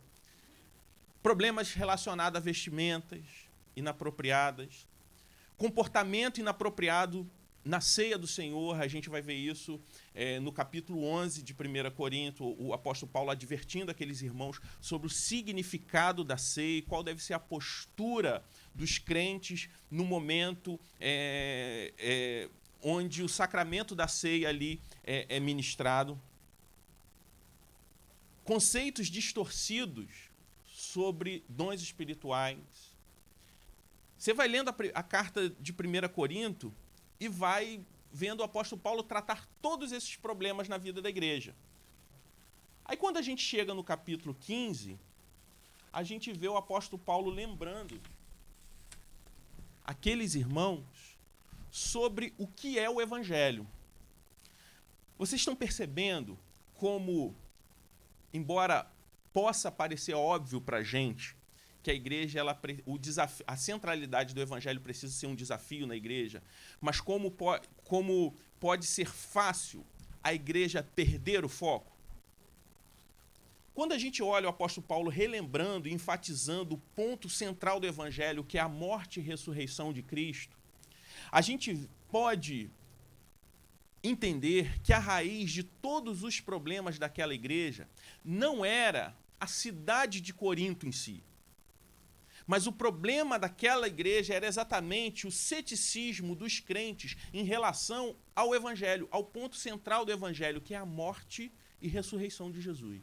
problemas 1.26 1.72
relacionados 1.72 2.36
a 2.36 2.40
vestimentas 2.40 3.18
inapropriadas, 3.74 4.86
comportamento 5.56 6.38
inapropriado 6.38 7.28
na 7.64 7.80
ceia 7.80 8.16
do 8.16 8.28
Senhor, 8.28 8.80
a 8.80 8.86
gente 8.86 9.08
vai 9.08 9.20
ver 9.20 9.34
isso 9.34 9.80
é, 10.14 10.38
no 10.38 10.52
capítulo 10.52 11.02
11 11.02 11.42
de 11.42 11.52
1 11.52 11.90
Corinto, 11.96 12.54
o 12.62 12.72
apóstolo 12.72 13.10
Paulo 13.10 13.32
advertindo 13.32 13.90
aqueles 13.90 14.22
irmãos 14.22 14.60
sobre 14.80 15.08
o 15.08 15.10
significado 15.10 16.22
da 16.22 16.36
ceia, 16.38 16.80
qual 16.82 17.02
deve 17.02 17.20
ser 17.20 17.34
a 17.34 17.40
postura 17.40 18.44
dos 18.72 18.96
crentes 18.96 19.68
no 19.90 20.04
momento 20.04 20.78
é, 21.00 21.92
é, 21.98 22.48
onde 22.80 23.24
o 23.24 23.28
sacramento 23.28 23.96
da 23.96 24.06
ceia 24.06 24.48
ali 24.48 24.80
é, 25.02 25.26
é 25.28 25.40
ministrado. 25.40 26.16
Conceitos 28.44 29.08
distorcidos 29.08 30.25
sobre 30.96 31.44
dons 31.46 31.82
espirituais. 31.82 32.56
Você 34.16 34.32
vai 34.32 34.48
lendo 34.48 34.70
a, 34.70 34.74
a 34.94 35.02
carta 35.02 35.50
de 35.50 35.72
1 35.72 36.08
Corinto, 36.08 36.72
e 37.20 37.28
vai 37.28 37.84
vendo 38.10 38.40
o 38.40 38.42
apóstolo 38.42 38.80
Paulo 38.80 39.02
tratar 39.02 39.46
todos 39.60 39.92
esses 39.92 40.16
problemas 40.16 40.70
na 40.70 40.78
vida 40.78 41.02
da 41.02 41.10
igreja. 41.10 41.54
Aí 42.82 42.96
quando 42.96 43.18
a 43.18 43.22
gente 43.22 43.42
chega 43.42 43.74
no 43.74 43.84
capítulo 43.84 44.34
15, 44.40 44.98
a 45.92 46.02
gente 46.02 46.32
vê 46.32 46.48
o 46.48 46.56
apóstolo 46.56 46.98
Paulo 47.02 47.30
lembrando 47.30 48.00
aqueles 49.84 50.34
irmãos 50.34 51.18
sobre 51.70 52.32
o 52.38 52.46
que 52.46 52.78
é 52.78 52.88
o 52.88 53.02
evangelho. 53.02 53.66
Vocês 55.18 55.42
estão 55.42 55.54
percebendo 55.54 56.38
como, 56.74 57.34
embora 58.32 58.90
possa 59.36 59.70
parecer 59.70 60.14
óbvio 60.14 60.62
para 60.62 60.82
gente, 60.82 61.36
que 61.82 61.90
a 61.90 61.94
igreja, 61.94 62.38
ela, 62.38 62.58
o 62.86 62.96
desafio, 62.96 63.44
a 63.46 63.54
centralidade 63.54 64.34
do 64.34 64.40
evangelho 64.40 64.80
precisa 64.80 65.12
ser 65.12 65.26
um 65.26 65.34
desafio 65.34 65.86
na 65.86 65.94
igreja, 65.94 66.42
mas 66.80 67.02
como, 67.02 67.30
po, 67.30 67.60
como 67.84 68.34
pode 68.58 68.86
ser 68.86 69.10
fácil 69.10 69.84
a 70.24 70.32
igreja 70.32 70.82
perder 70.82 71.44
o 71.44 71.50
foco? 71.50 71.94
Quando 73.74 73.92
a 73.92 73.98
gente 73.98 74.22
olha 74.22 74.46
o 74.46 74.48
apóstolo 74.48 74.86
Paulo 74.86 75.10
relembrando 75.10 75.86
e 75.86 75.92
enfatizando 75.92 76.76
o 76.76 76.78
ponto 76.96 77.28
central 77.28 77.78
do 77.78 77.86
evangelho, 77.86 78.42
que 78.42 78.56
é 78.56 78.62
a 78.62 78.70
morte 78.70 79.20
e 79.20 79.22
ressurreição 79.22 79.92
de 79.92 80.02
Cristo, 80.02 80.56
a 81.30 81.42
gente 81.42 81.86
pode 82.10 82.70
entender 84.02 84.80
que 84.80 84.94
a 84.94 84.98
raiz 84.98 85.52
de 85.52 85.62
todos 85.62 86.22
os 86.22 86.40
problemas 86.40 86.98
daquela 86.98 87.34
igreja 87.34 87.86
não 88.24 88.64
era 88.64 89.14
a 89.40 89.46
cidade 89.46 90.20
de 90.20 90.32
Corinto 90.32 90.86
em 90.86 90.92
si, 90.92 91.22
mas 92.46 92.66
o 92.66 92.72
problema 92.72 93.38
daquela 93.38 93.88
igreja 93.88 94.32
era 94.32 94.46
exatamente 94.46 95.26
o 95.26 95.32
ceticismo 95.32 96.34
dos 96.36 96.60
crentes 96.60 97.16
em 97.32 97.42
relação 97.42 98.16
ao 98.34 98.54
evangelho, 98.54 99.08
ao 99.10 99.24
ponto 99.24 99.56
central 99.56 100.04
do 100.04 100.12
evangelho, 100.12 100.60
que 100.60 100.74
é 100.74 100.76
a 100.76 100.86
morte 100.86 101.52
e 101.82 101.88
ressurreição 101.88 102.50
de 102.50 102.60
Jesus. 102.60 103.02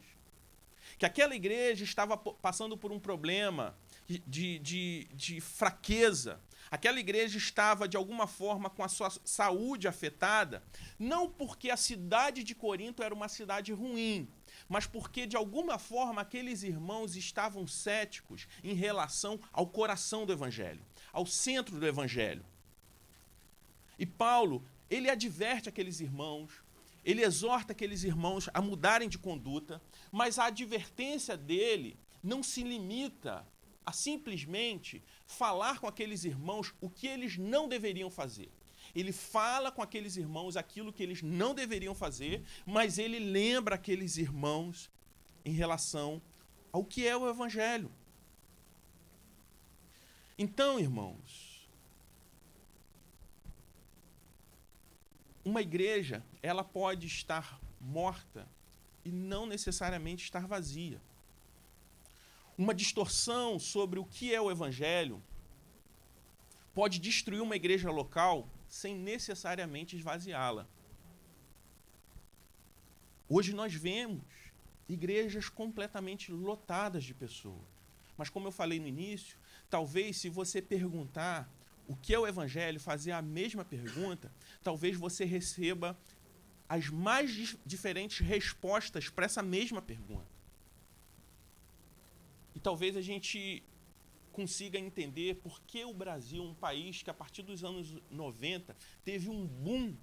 Que 0.97 1.05
aquela 1.05 1.35
igreja 1.35 1.83
estava 1.83 2.15
passando 2.15 2.77
por 2.77 2.91
um 2.91 2.99
problema 2.99 3.75
de, 4.07 4.59
de, 4.59 5.07
de 5.13 5.41
fraqueza, 5.41 6.39
aquela 6.69 6.99
igreja 6.99 7.37
estava 7.37 7.87
de 7.87 7.97
alguma 7.97 8.27
forma 8.27 8.69
com 8.69 8.83
a 8.83 8.87
sua 8.87 9.09
saúde 9.25 9.87
afetada, 9.87 10.63
não 10.99 11.29
porque 11.29 11.69
a 11.69 11.77
cidade 11.77 12.43
de 12.43 12.55
Corinto 12.55 13.01
era 13.03 13.13
uma 13.13 13.27
cidade 13.27 13.73
ruim, 13.73 14.27
mas 14.67 14.85
porque 14.85 15.25
de 15.25 15.35
alguma 15.35 15.77
forma 15.77 16.21
aqueles 16.21 16.63
irmãos 16.63 17.15
estavam 17.15 17.67
céticos 17.67 18.47
em 18.63 18.73
relação 18.73 19.39
ao 19.51 19.67
coração 19.67 20.25
do 20.25 20.33
evangelho, 20.33 20.85
ao 21.11 21.25
centro 21.25 21.79
do 21.79 21.85
evangelho. 21.85 22.45
E 23.97 24.05
Paulo, 24.05 24.65
ele 24.89 25.09
adverte 25.09 25.69
aqueles 25.69 25.99
irmãos, 25.99 26.51
ele 27.03 27.23
exorta 27.23 27.73
aqueles 27.73 28.03
irmãos 28.03 28.49
a 28.53 28.61
mudarem 28.61 29.09
de 29.09 29.17
conduta, 29.17 29.81
mas 30.11 30.39
a 30.39 30.45
advertência 30.45 31.35
dele 31.35 31.97
não 32.21 32.41
se 32.41 32.63
limita 32.63 33.45
a 33.85 33.91
simplesmente 33.91 35.03
falar 35.25 35.79
com 35.79 35.87
aqueles 35.87 36.23
irmãos 36.23 36.73
o 36.79 36.89
que 36.89 37.07
eles 37.07 37.37
não 37.37 37.67
deveriam 37.67 38.09
fazer. 38.09 38.49
Ele 38.95 39.11
fala 39.11 39.71
com 39.71 39.81
aqueles 39.81 40.17
irmãos 40.17 40.55
aquilo 40.55 40.93
que 40.93 41.01
eles 41.01 41.21
não 41.21 41.55
deveriam 41.55 41.95
fazer, 41.95 42.43
mas 42.65 42.97
ele 42.97 43.19
lembra 43.19 43.75
aqueles 43.75 44.17
irmãos 44.17 44.91
em 45.43 45.51
relação 45.51 46.21
ao 46.71 46.83
que 46.83 47.07
é 47.07 47.15
o 47.17 47.27
Evangelho. 47.27 47.91
Então, 50.37 50.79
irmãos, 50.79 51.53
uma 55.45 55.61
igreja, 55.61 56.23
ela 56.41 56.63
pode 56.63 57.07
estar 57.07 57.59
morta 57.79 58.47
e 59.03 59.11
não 59.11 59.45
necessariamente 59.45 60.23
estar 60.23 60.47
vazia. 60.47 61.01
Uma 62.57 62.73
distorção 62.73 63.59
sobre 63.59 63.99
o 63.99 64.05
que 64.05 64.33
é 64.33 64.39
o 64.39 64.49
evangelho 64.49 65.21
pode 66.73 66.99
destruir 66.99 67.41
uma 67.41 67.55
igreja 67.55 67.91
local 67.91 68.47
sem 68.73 68.95
necessariamente 68.95 69.95
esvaziá-la. 69.95 70.67
Hoje 73.29 73.53
nós 73.53 73.71
vemos 73.71 74.25
igrejas 74.89 75.47
completamente 75.47 76.31
lotadas 76.31 77.03
de 77.03 77.13
pessoas. 77.13 77.61
Mas 78.17 78.29
como 78.29 78.47
eu 78.47 78.51
falei 78.51 78.79
no 78.79 78.87
início, 78.87 79.37
talvez 79.69 80.17
se 80.17 80.27
você 80.27 80.59
perguntar 80.59 81.47
o 81.87 81.95
que 81.95 82.15
é 82.15 82.19
o 82.19 82.25
evangelho, 82.25 82.79
fazer 82.79 83.11
a 83.11 83.21
mesma 83.21 83.63
pergunta, 83.63 84.33
talvez 84.63 84.97
você 84.97 85.23
receba 85.23 85.95
as 86.67 86.89
mais 86.89 87.55
diferentes 87.63 88.25
respostas 88.25 89.07
para 89.07 89.25
essa 89.25 89.43
mesma 89.43 89.83
pergunta. 89.83 90.33
E 92.55 92.59
talvez 92.59 92.97
a 92.97 93.01
gente 93.01 93.61
consiga 94.33 94.77
entender 94.77 95.35
por 95.35 95.61
que 95.61 95.85
o 95.85 95.93
Brasil, 95.93 96.43
um 96.43 96.53
país 96.53 97.01
que 97.01 97.09
a 97.09 97.13
partir 97.13 97.43
dos 97.43 97.63
anos 97.63 97.95
90 98.09 98.75
teve 99.05 99.29
um 99.29 99.45
boom 99.45 99.95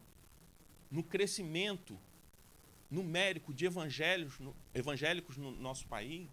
no 0.91 1.03
crescimento 1.03 1.99
numérico 2.91 3.53
de 3.53 3.67
evangelhos, 3.67 4.39
no, 4.39 4.57
evangélicos 4.73 5.37
no 5.37 5.51
nosso 5.51 5.87
país, 5.87 6.29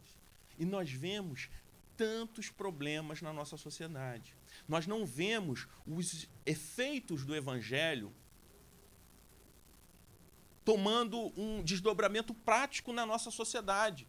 e 0.58 0.66
nós 0.66 0.90
vemos 0.90 1.50
tantos 1.98 2.50
problemas 2.50 3.22
na 3.22 3.34
nossa 3.34 3.58
sociedade. 3.58 4.36
Nós 4.68 4.88
não 4.88 5.06
vemos 5.06 5.68
os 5.86 6.30
efeitos 6.46 7.26
do 7.26 7.36
evangelho 7.36 8.14
tomando 10.64 11.32
um 11.40 11.64
desdobramento 11.64 12.34
prático 12.34 12.92
na 12.94 13.06
nossa 13.06 13.32
sociedade. 13.32 14.08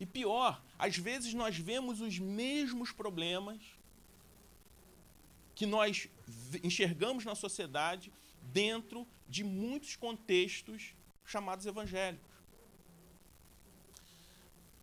E 0.00 0.06
pior, 0.06 0.62
às 0.78 0.96
vezes 0.96 1.34
nós 1.34 1.56
vemos 1.56 2.00
os 2.00 2.18
mesmos 2.18 2.92
problemas 2.92 3.60
que 5.54 5.66
nós 5.66 6.08
enxergamos 6.62 7.24
na 7.24 7.34
sociedade 7.34 8.12
dentro 8.40 9.06
de 9.28 9.42
muitos 9.42 9.96
contextos 9.96 10.94
chamados 11.24 11.66
evangélicos. 11.66 12.28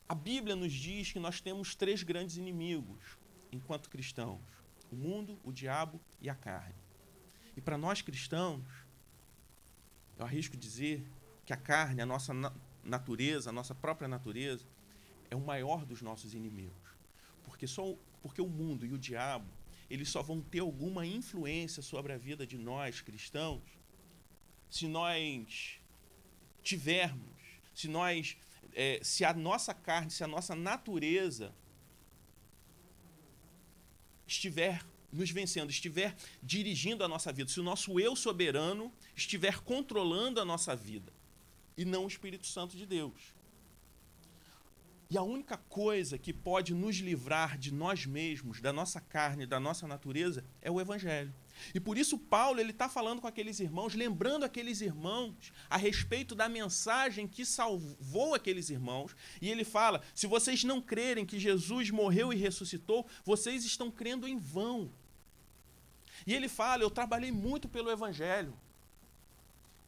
A 0.08 0.14
Bíblia 0.14 0.56
nos 0.56 0.74
diz 0.74 1.12
que 1.12 1.20
nós 1.20 1.42
temos 1.42 1.76
três 1.76 2.04
grandes 2.04 2.38
inimigos 2.38 3.18
enquanto 3.52 3.90
cristãos: 3.90 4.42
o 4.92 4.96
mundo, 4.96 5.40
o 5.44 5.52
diabo 5.52 6.00
e 6.22 6.30
a 6.30 6.36
carne. 6.36 6.76
E 7.56 7.62
para 7.62 7.78
nós 7.78 8.02
cristãos, 8.02 8.66
eu 10.18 10.26
arrisco 10.26 10.58
dizer 10.58 11.10
que 11.46 11.54
a 11.54 11.58
carne, 11.58 12.02
a 12.02 12.06
nossa 12.06 12.34
natureza, 12.84 13.50
a 13.50 13.54
nossa 13.54 13.74
própria 13.74 14.08
natureza, 14.08 14.66
é 15.30 15.36
o 15.36 15.42
maior 15.42 15.86
dos 15.86 16.02
nossos 16.02 16.34
inimigos. 16.34 16.90
Porque, 17.44 17.68
só, 17.68 17.96
porque 18.22 18.42
o 18.42 18.48
mundo 18.48 18.86
e 18.86 18.94
o 18.94 18.98
diabo, 18.98 19.50
eles 19.90 20.10
só 20.10 20.22
vão 20.22 20.42
ter 20.42 20.60
alguma 20.60 21.06
influência 21.06 21.82
sobre 21.82 22.14
a 22.14 22.18
vida 22.18 22.46
de 22.46 22.58
nós 22.58 23.02
cristãos 23.02 23.62
se 24.70 24.88
nós 24.88 25.80
tivermos, 26.62 27.38
se 27.74 27.88
nós, 27.88 28.36
é, 28.74 29.00
se 29.04 29.24
a 29.24 29.34
nossa 29.34 29.74
carne, 29.74 30.12
se 30.12 30.24
a 30.24 30.28
nossa 30.28 30.56
natureza 30.56 31.54
estiver 34.28 34.84
nos 35.12 35.30
vencendo, 35.30 35.70
estiver 35.70 36.16
dirigindo 36.44 37.04
a 37.04 37.08
nossa 37.08 37.32
vida, 37.32 37.50
se 37.50 37.60
o 37.60 37.64
nosso 37.64 38.00
eu 38.00 38.16
soberano 38.16 38.92
estiver 39.16 39.62
controlando 39.62 40.42
a 40.42 40.46
nossa 40.46 40.76
vida 40.76 41.14
e 41.78 41.86
não 41.86 42.04
o 42.04 42.08
Espírito 42.08 42.46
Santo 42.46 42.76
de 42.76 42.86
Deus. 42.86 43.34
E 45.10 45.18
a 45.18 45.22
única 45.22 45.58
coisa 45.58 46.18
que 46.18 46.34
pode 46.34 46.74
nos 46.74 46.96
livrar 46.98 47.58
de 47.58 47.72
nós 47.72 48.06
mesmos, 48.06 48.60
da 48.60 48.74
nossa 48.74 49.00
carne, 49.00 49.46
da 49.46 49.60
nossa 49.60 49.88
natureza, 49.88 50.44
é 50.62 50.72
o 50.72 50.82
Evangelho. 50.82 51.34
E 51.74 51.80
por 51.80 51.98
isso 51.98 52.18
Paulo 52.18 52.60
ele 52.60 52.72
está 52.72 52.90
falando 52.90 53.22
com 53.22 53.28
aqueles 53.28 53.60
irmãos, 53.60 53.94
lembrando 53.94 54.44
aqueles 54.44 54.82
irmãos 54.82 55.54
a 55.70 55.78
respeito 55.78 56.36
da 56.36 56.50
mensagem 56.50 57.28
que 57.28 57.46
salvou 57.46 58.34
aqueles 58.34 58.70
irmãos. 58.70 59.16
E 59.42 59.50
ele 59.50 59.64
fala: 59.64 60.02
se 60.14 60.28
vocês 60.28 60.64
não 60.64 60.82
crerem 60.82 61.26
que 61.26 61.40
Jesus 61.40 61.90
morreu 61.92 62.34
e 62.34 62.36
ressuscitou, 62.36 63.08
vocês 63.24 63.64
estão 63.64 63.92
crendo 63.92 64.28
em 64.28 64.38
vão. 64.38 64.92
E 66.26 66.34
ele 66.34 66.50
fala: 66.50 66.84
Eu 66.84 66.90
trabalhei 66.90 67.32
muito 67.32 67.70
pelo 67.70 67.92
Evangelho. 67.92 68.54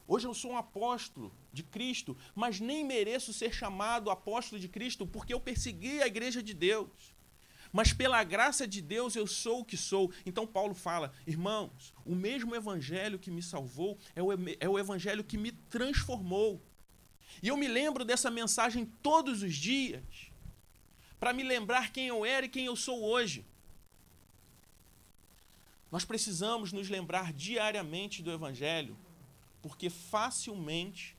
Hoje 0.08 0.26
eu 0.26 0.34
sou 0.34 0.52
um 0.52 0.58
apóstolo 0.58 1.36
de 1.52 1.64
Cristo, 1.64 2.18
mas 2.34 2.62
nem 2.62 2.86
mereço 2.86 3.34
ser 3.34 3.54
chamado 3.54 4.10
apóstolo 4.10 4.60
de 4.60 4.70
Cristo 4.70 5.06
porque 5.06 5.34
eu 5.34 5.40
persegui 5.40 6.02
a 6.02 6.08
igreja 6.08 6.42
de 6.42 6.54
Deus. 6.54 7.14
Mas 7.74 7.92
pela 7.92 8.24
graça 8.24 8.66
de 8.66 8.82
Deus 8.82 9.18
eu 9.18 9.28
sou 9.28 9.60
o 9.60 9.66
que 9.66 9.76
sou. 9.76 10.10
Então 10.26 10.48
Paulo 10.48 10.74
fala: 10.74 11.12
irmãos, 11.26 11.94
o 12.06 12.16
mesmo 12.16 12.56
evangelho 12.56 13.20
que 13.20 13.30
me 13.30 13.44
salvou 13.44 13.98
é 14.16 14.24
o, 14.24 14.30
é 14.62 14.70
o 14.70 14.80
evangelho 14.80 15.26
que 15.26 15.38
me 15.38 15.52
transformou. 15.52 16.62
E 17.44 17.50
eu 17.50 17.58
me 17.58 17.68
lembro 17.68 18.06
dessa 18.06 18.32
mensagem 18.32 18.86
todos 19.04 19.44
os 19.44 19.56
dias 19.56 20.32
para 21.20 21.34
me 21.34 21.44
lembrar 21.44 21.92
quem 21.92 22.08
eu 22.08 22.26
era 22.26 22.46
e 22.46 22.50
quem 22.50 22.66
eu 22.66 22.78
sou 22.78 23.04
hoje. 23.04 23.46
Nós 25.92 26.06
precisamos 26.06 26.72
nos 26.72 26.90
lembrar 26.90 27.34
diariamente 27.34 28.24
do 28.24 28.32
evangelho 28.32 28.98
porque 29.62 29.90
facilmente 29.90 31.18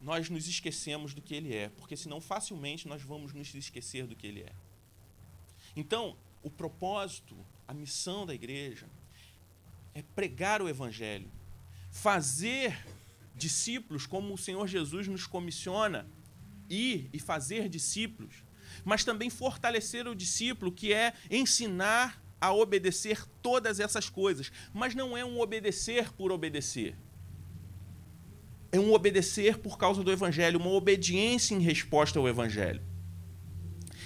nós 0.00 0.28
nos 0.28 0.46
esquecemos 0.46 1.14
do 1.14 1.22
que 1.22 1.34
ele 1.34 1.54
é, 1.54 1.70
porque 1.70 1.96
senão 1.96 2.20
facilmente 2.20 2.86
nós 2.86 3.02
vamos 3.02 3.32
nos 3.32 3.54
esquecer 3.54 4.06
do 4.06 4.14
que 4.14 4.26
ele 4.26 4.42
é. 4.42 4.52
Então, 5.74 6.16
o 6.42 6.50
propósito, 6.50 7.34
a 7.66 7.72
missão 7.72 8.26
da 8.26 8.34
igreja 8.34 8.86
é 9.94 10.02
pregar 10.02 10.60
o 10.60 10.68
evangelho, 10.68 11.30
fazer 11.90 12.86
discípulos 13.34 14.06
como 14.06 14.34
o 14.34 14.38
Senhor 14.38 14.66
Jesus 14.66 15.08
nos 15.08 15.26
comissiona, 15.26 16.06
ir 16.68 17.08
e 17.12 17.18
fazer 17.18 17.68
discípulos, 17.68 18.44
mas 18.84 19.04
também 19.04 19.30
fortalecer 19.30 20.06
o 20.06 20.14
discípulo, 20.14 20.70
que 20.70 20.92
é 20.92 21.14
ensinar 21.30 22.22
a 22.38 22.52
obedecer 22.52 23.24
todas 23.40 23.80
essas 23.80 24.10
coisas, 24.10 24.52
mas 24.72 24.94
não 24.94 25.16
é 25.16 25.24
um 25.24 25.40
obedecer 25.40 26.12
por 26.12 26.30
obedecer 26.30 26.94
é 28.74 28.80
um 28.80 28.92
obedecer 28.92 29.58
por 29.58 29.78
causa 29.78 30.02
do 30.02 30.10
Evangelho, 30.10 30.58
uma 30.58 30.70
obediência 30.70 31.54
em 31.54 31.60
resposta 31.60 32.18
ao 32.18 32.28
Evangelho. 32.28 32.82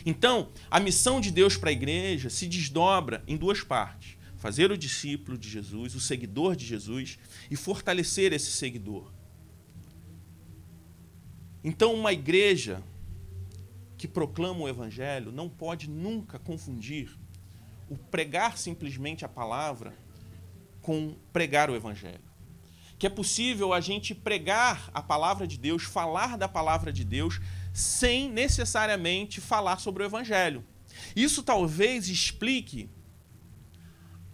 Então, 0.04 0.50
a 0.70 0.78
missão 0.78 1.22
de 1.22 1.30
Deus 1.30 1.56
para 1.56 1.70
a 1.70 1.72
igreja 1.72 2.28
se 2.28 2.46
desdobra 2.46 3.24
em 3.26 3.34
duas 3.34 3.62
partes: 3.62 4.18
fazer 4.36 4.70
o 4.70 4.76
discípulo 4.76 5.38
de 5.38 5.48
Jesus, 5.48 5.94
o 5.94 6.00
seguidor 6.00 6.54
de 6.54 6.66
Jesus, 6.66 7.18
e 7.50 7.56
fortalecer 7.56 8.34
esse 8.34 8.52
seguidor. 8.52 9.10
Então, 11.64 11.94
uma 11.94 12.12
igreja 12.12 12.82
que 13.96 14.06
proclama 14.06 14.60
o 14.60 14.68
Evangelho 14.68 15.32
não 15.32 15.48
pode 15.48 15.88
nunca 15.88 16.38
confundir 16.38 17.18
o 17.88 17.96
pregar 17.96 18.58
simplesmente 18.58 19.24
a 19.24 19.28
palavra 19.28 19.94
com 20.82 21.16
pregar 21.32 21.70
o 21.70 21.74
Evangelho 21.74 22.27
que 22.98 23.06
é 23.06 23.10
possível 23.10 23.72
a 23.72 23.80
gente 23.80 24.14
pregar 24.14 24.90
a 24.92 25.00
palavra 25.00 25.46
de 25.46 25.56
Deus, 25.56 25.84
falar 25.84 26.36
da 26.36 26.48
palavra 26.48 26.92
de 26.92 27.04
Deus, 27.04 27.40
sem 27.72 28.28
necessariamente 28.28 29.40
falar 29.40 29.78
sobre 29.78 30.02
o 30.02 30.06
Evangelho. 30.06 30.64
Isso 31.14 31.42
talvez 31.42 32.08
explique 32.08 32.90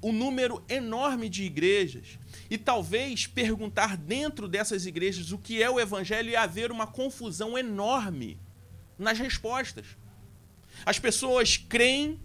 o 0.00 0.12
número 0.12 0.62
enorme 0.68 1.28
de 1.28 1.44
igrejas 1.44 2.18
e 2.50 2.56
talvez 2.56 3.26
perguntar 3.26 3.96
dentro 3.96 4.48
dessas 4.48 4.86
igrejas 4.86 5.32
o 5.32 5.38
que 5.38 5.62
é 5.62 5.70
o 5.70 5.80
Evangelho 5.80 6.30
e 6.30 6.36
haver 6.36 6.70
uma 6.70 6.86
confusão 6.86 7.58
enorme 7.58 8.38
nas 8.98 9.18
respostas. 9.18 9.86
As 10.86 10.98
pessoas 10.98 11.56
creem 11.56 12.20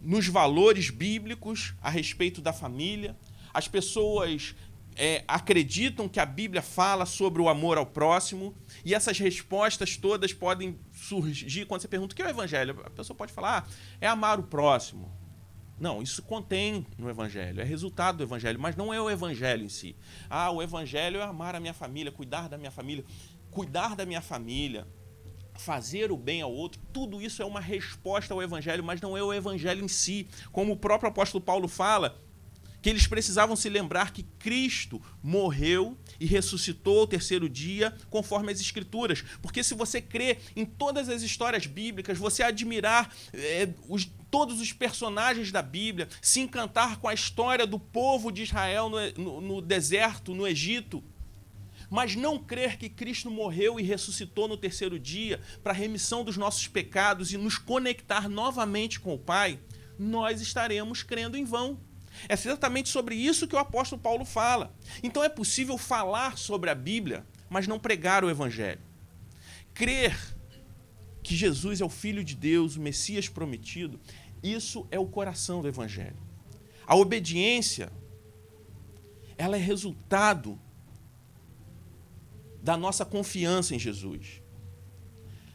nos 0.00 0.26
valores 0.26 0.90
bíblicos 0.90 1.74
a 1.80 1.90
respeito 1.90 2.40
da 2.40 2.52
família, 2.52 3.16
as 3.54 3.68
pessoas 3.68 4.54
é, 4.96 5.24
acreditam 5.26 6.08
que 6.08 6.20
a 6.20 6.26
Bíblia 6.26 6.62
fala 6.62 7.06
sobre 7.06 7.40
o 7.40 7.48
amor 7.48 7.78
ao 7.78 7.86
próximo, 7.86 8.54
e 8.84 8.94
essas 8.94 9.18
respostas 9.18 9.96
todas 9.96 10.32
podem 10.32 10.78
surgir 10.92 11.66
quando 11.66 11.80
você 11.80 11.88
pergunta 11.88 12.12
o 12.12 12.16
que 12.16 12.22
é 12.22 12.26
o 12.26 12.30
Evangelho. 12.30 12.80
A 12.84 12.90
pessoa 12.90 13.16
pode 13.16 13.32
falar, 13.32 13.66
ah, 13.66 13.70
é 14.00 14.06
amar 14.06 14.38
o 14.38 14.44
próximo. 14.44 15.10
Não, 15.78 16.00
isso 16.00 16.22
contém 16.22 16.86
no 16.96 17.10
Evangelho, 17.10 17.60
é 17.60 17.64
resultado 17.64 18.18
do 18.18 18.22
Evangelho, 18.22 18.60
mas 18.60 18.76
não 18.76 18.94
é 18.94 19.00
o 19.00 19.10
Evangelho 19.10 19.64
em 19.64 19.68
si. 19.68 19.96
Ah, 20.30 20.50
o 20.50 20.62
Evangelho 20.62 21.18
é 21.18 21.22
amar 21.24 21.54
a 21.54 21.60
minha 21.60 21.74
família, 21.74 22.12
cuidar 22.12 22.48
da 22.48 22.56
minha 22.56 22.70
família. 22.70 23.04
Cuidar 23.50 23.94
da 23.94 24.06
minha 24.06 24.22
família, 24.22 24.86
fazer 25.54 26.10
o 26.10 26.16
bem 26.16 26.40
ao 26.40 26.52
outro, 26.52 26.80
tudo 26.92 27.20
isso 27.20 27.42
é 27.42 27.44
uma 27.44 27.60
resposta 27.60 28.32
ao 28.32 28.42
Evangelho, 28.42 28.82
mas 28.82 29.00
não 29.00 29.16
é 29.16 29.22
o 29.22 29.32
Evangelho 29.32 29.84
em 29.84 29.88
si. 29.88 30.26
Como 30.50 30.72
o 30.72 30.76
próprio 30.76 31.10
apóstolo 31.10 31.42
Paulo 31.42 31.68
fala, 31.68 32.18
que 32.82 32.90
eles 32.90 33.06
precisavam 33.06 33.54
se 33.54 33.68
lembrar 33.68 34.12
que 34.12 34.24
Cristo 34.40 35.00
morreu 35.22 35.96
e 36.18 36.26
ressuscitou 36.26 36.98
ao 36.98 37.06
terceiro 37.06 37.48
dia, 37.48 37.96
conforme 38.10 38.50
as 38.50 38.60
Escrituras. 38.60 39.22
Porque 39.40 39.62
se 39.62 39.72
você 39.72 40.02
crê 40.02 40.38
em 40.56 40.64
todas 40.64 41.08
as 41.08 41.22
histórias 41.22 41.64
bíblicas, 41.64 42.18
você 42.18 42.42
admirar 42.42 43.14
é, 43.32 43.68
os, 43.88 44.10
todos 44.30 44.60
os 44.60 44.72
personagens 44.72 45.52
da 45.52 45.62
Bíblia, 45.62 46.08
se 46.20 46.40
encantar 46.40 46.98
com 46.98 47.06
a 47.06 47.14
história 47.14 47.66
do 47.66 47.78
povo 47.78 48.32
de 48.32 48.42
Israel 48.42 48.90
no, 48.90 49.12
no, 49.12 49.40
no 49.40 49.62
deserto, 49.62 50.34
no 50.34 50.46
Egito, 50.46 51.04
mas 51.88 52.16
não 52.16 52.38
crer 52.38 52.78
que 52.78 52.88
Cristo 52.88 53.30
morreu 53.30 53.78
e 53.78 53.82
ressuscitou 53.82 54.48
no 54.48 54.56
terceiro 54.56 54.98
dia 54.98 55.40
para 55.62 55.72
a 55.72 55.76
remissão 55.76 56.24
dos 56.24 56.36
nossos 56.36 56.66
pecados 56.66 57.32
e 57.32 57.36
nos 57.36 57.58
conectar 57.58 58.28
novamente 58.28 58.98
com 58.98 59.14
o 59.14 59.18
Pai, 59.18 59.60
nós 59.98 60.40
estaremos 60.40 61.02
crendo 61.02 61.36
em 61.36 61.44
vão. 61.44 61.78
É 62.28 62.34
exatamente 62.34 62.88
sobre 62.88 63.14
isso 63.14 63.46
que 63.46 63.54
o 63.54 63.58
apóstolo 63.58 64.00
Paulo 64.00 64.24
fala. 64.24 64.74
Então 65.02 65.22
é 65.22 65.28
possível 65.28 65.76
falar 65.76 66.38
sobre 66.38 66.70
a 66.70 66.74
Bíblia, 66.74 67.26
mas 67.48 67.66
não 67.66 67.78
pregar 67.78 68.24
o 68.24 68.30
Evangelho. 68.30 68.80
Crer 69.74 70.16
que 71.22 71.36
Jesus 71.36 71.80
é 71.80 71.84
o 71.84 71.88
Filho 71.88 72.24
de 72.24 72.34
Deus, 72.34 72.76
o 72.76 72.80
Messias 72.80 73.28
prometido, 73.28 74.00
isso 74.42 74.86
é 74.90 74.98
o 74.98 75.06
coração 75.06 75.62
do 75.62 75.68
Evangelho. 75.68 76.16
A 76.86 76.96
obediência, 76.96 77.92
ela 79.38 79.56
é 79.56 79.60
resultado 79.60 80.58
da 82.62 82.76
nossa 82.76 83.04
confiança 83.04 83.74
em 83.74 83.78
Jesus. 83.78 84.42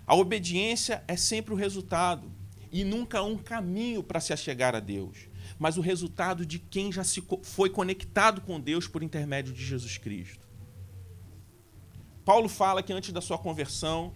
A 0.06 0.15
obediência 0.15 1.03
é 1.08 1.17
sempre 1.17 1.53
o 1.53 1.58
resultado 1.58 2.32
e 2.71 2.84
nunca 2.84 3.21
um 3.21 3.38
caminho 3.38 4.01
para 4.01 4.21
se 4.21 4.32
achegar 4.32 4.73
a 4.73 4.80
Deus 4.80 5.26
mas 5.59 5.77
o 5.77 5.81
resultado 5.81 6.45
de 6.45 6.59
quem 6.59 6.91
já 6.91 7.03
se 7.03 7.23
foi 7.43 7.69
conectado 7.69 8.41
com 8.41 8.59
Deus 8.59 8.87
por 8.87 9.03
intermédio 9.03 9.53
de 9.53 9.65
Jesus 9.65 9.97
Cristo. 9.97 10.47
Paulo 12.23 12.49
fala 12.49 12.83
que 12.83 12.91
antes 12.91 13.11
da 13.13 13.21
sua 13.21 13.37
conversão, 13.37 14.13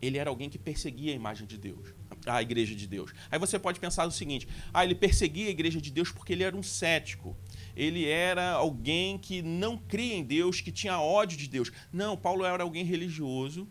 ele 0.00 0.18
era 0.18 0.30
alguém 0.30 0.48
que 0.48 0.58
perseguia 0.58 1.12
a 1.12 1.14
imagem 1.14 1.46
de 1.46 1.58
Deus, 1.58 1.92
a 2.26 2.40
igreja 2.40 2.74
de 2.74 2.86
Deus. 2.86 3.12
Aí 3.30 3.38
você 3.38 3.58
pode 3.58 3.78
pensar 3.78 4.06
o 4.06 4.10
seguinte: 4.10 4.48
ah, 4.72 4.84
ele 4.84 4.94
perseguia 4.94 5.48
a 5.48 5.50
igreja 5.50 5.80
de 5.80 5.90
Deus 5.90 6.10
porque 6.10 6.32
ele 6.32 6.42
era 6.42 6.56
um 6.56 6.62
cético. 6.62 7.36
Ele 7.76 8.06
era 8.06 8.52
alguém 8.52 9.18
que 9.18 9.42
não 9.42 9.76
cria 9.76 10.14
em 10.14 10.24
Deus, 10.24 10.60
que 10.60 10.72
tinha 10.72 10.98
ódio 10.98 11.36
de 11.36 11.46
Deus. 11.46 11.70
Não, 11.92 12.16
Paulo 12.16 12.44
era 12.44 12.62
alguém 12.62 12.84
religioso, 12.84 13.68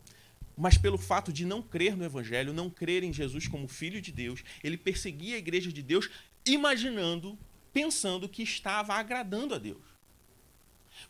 mas 0.55 0.77
pelo 0.77 0.97
fato 0.97 1.33
de 1.33 1.45
não 1.45 1.61
crer 1.61 1.95
no 1.95 2.05
Evangelho, 2.05 2.53
não 2.53 2.69
crer 2.69 3.03
em 3.03 3.13
Jesus 3.13 3.47
como 3.47 3.67
Filho 3.67 4.01
de 4.01 4.11
Deus, 4.11 4.43
ele 4.63 4.77
perseguia 4.77 5.35
a 5.35 5.39
igreja 5.39 5.71
de 5.71 5.81
Deus 5.81 6.09
imaginando, 6.53 7.37
pensando 7.71 8.29
que 8.29 8.43
estava 8.43 8.93
agradando 8.93 9.55
a 9.55 9.57
Deus. 9.57 9.89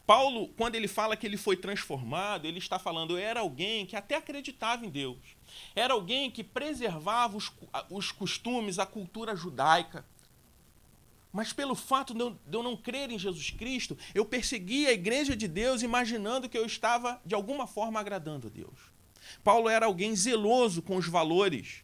Paulo, 0.05 0.49
quando 0.49 0.75
ele 0.75 0.87
fala 0.87 1.15
que 1.15 1.25
ele 1.25 1.37
foi 1.37 1.55
transformado, 1.55 2.45
ele 2.45 2.59
está 2.59 2.77
falando, 2.77 3.17
era 3.17 3.39
alguém 3.39 3.85
que 3.85 3.95
até 3.95 4.15
acreditava 4.15 4.85
em 4.85 4.89
Deus. 4.89 5.17
Era 5.75 5.93
alguém 5.93 6.29
que 6.29 6.43
preservava 6.43 7.37
os, 7.37 7.51
os 7.89 8.11
costumes, 8.11 8.79
a 8.79 8.85
cultura 8.85 9.35
judaica. 9.35 10.05
Mas 11.31 11.53
pelo 11.53 11.75
fato 11.75 12.13
de 12.13 12.21
eu, 12.21 12.63
não 12.63 12.75
crer 12.75 13.11
em 13.11 13.19
Jesus 13.19 13.51
Cristo, 13.51 13.97
eu 14.15 14.25
perseguia 14.25 14.89
a 14.89 14.93
igreja 14.93 15.35
de 15.35 15.47
Deus 15.47 15.83
imaginando 15.83 16.49
que 16.49 16.57
eu 16.57 16.65
estava, 16.65 17.21
de 17.23 17.35
alguma 17.35 17.67
forma, 17.67 17.99
agradando 17.99 18.47
a 18.47 18.49
Deus. 18.49 18.79
Paulo 19.43 19.69
era 19.69 19.85
alguém 19.85 20.15
zeloso 20.15 20.81
com 20.81 20.95
os 20.95 21.07
valores 21.07 21.83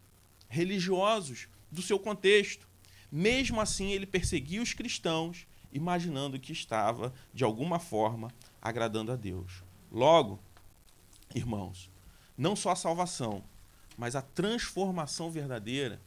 religiosos 0.50 1.48
do 1.72 1.82
seu 1.82 2.00
contexto. 2.00 2.68
Mesmo 3.12 3.62
assim, 3.62 3.92
ele 3.92 4.06
perseguia 4.06 4.62
os 4.62 4.74
cristãos, 4.74 5.48
imaginando 5.72 6.40
que 6.40 6.52
estava, 6.52 7.14
de 7.34 7.44
alguma 7.44 7.80
forma, 7.80 8.32
agradando 8.62 9.12
a 9.12 9.16
Deus. 9.16 9.64
Logo, 9.92 10.40
irmãos, 11.34 11.90
não 12.38 12.56
só 12.56 12.72
a 12.72 12.76
salvação, 12.76 13.44
mas 13.98 14.16
a 14.16 14.22
transformação 14.22 15.30
verdadeira, 15.30 16.02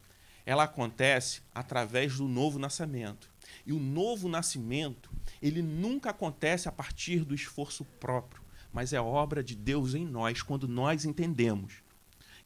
ela 0.45 0.65
acontece 0.65 1.43
através 1.55 2.17
do 2.17 2.27
novo 2.27 2.59
nascimento. 2.59 3.31
E 3.67 3.73
o 3.73 3.79
novo 3.79 4.29
nascimento, 4.29 5.11
ele 5.43 5.63
nunca 5.63 6.11
acontece 6.11 6.69
a 6.69 6.73
partir 6.73 7.25
do 7.25 7.35
esforço 7.35 7.85
próprio, 7.99 8.43
mas 8.73 8.93
é 8.93 9.01
obra 9.01 9.43
de 9.43 9.55
Deus 9.55 9.95
em 9.95 10.07
nós 10.07 10.43
quando 10.43 10.67
nós 10.67 11.05
entendemos 11.05 11.83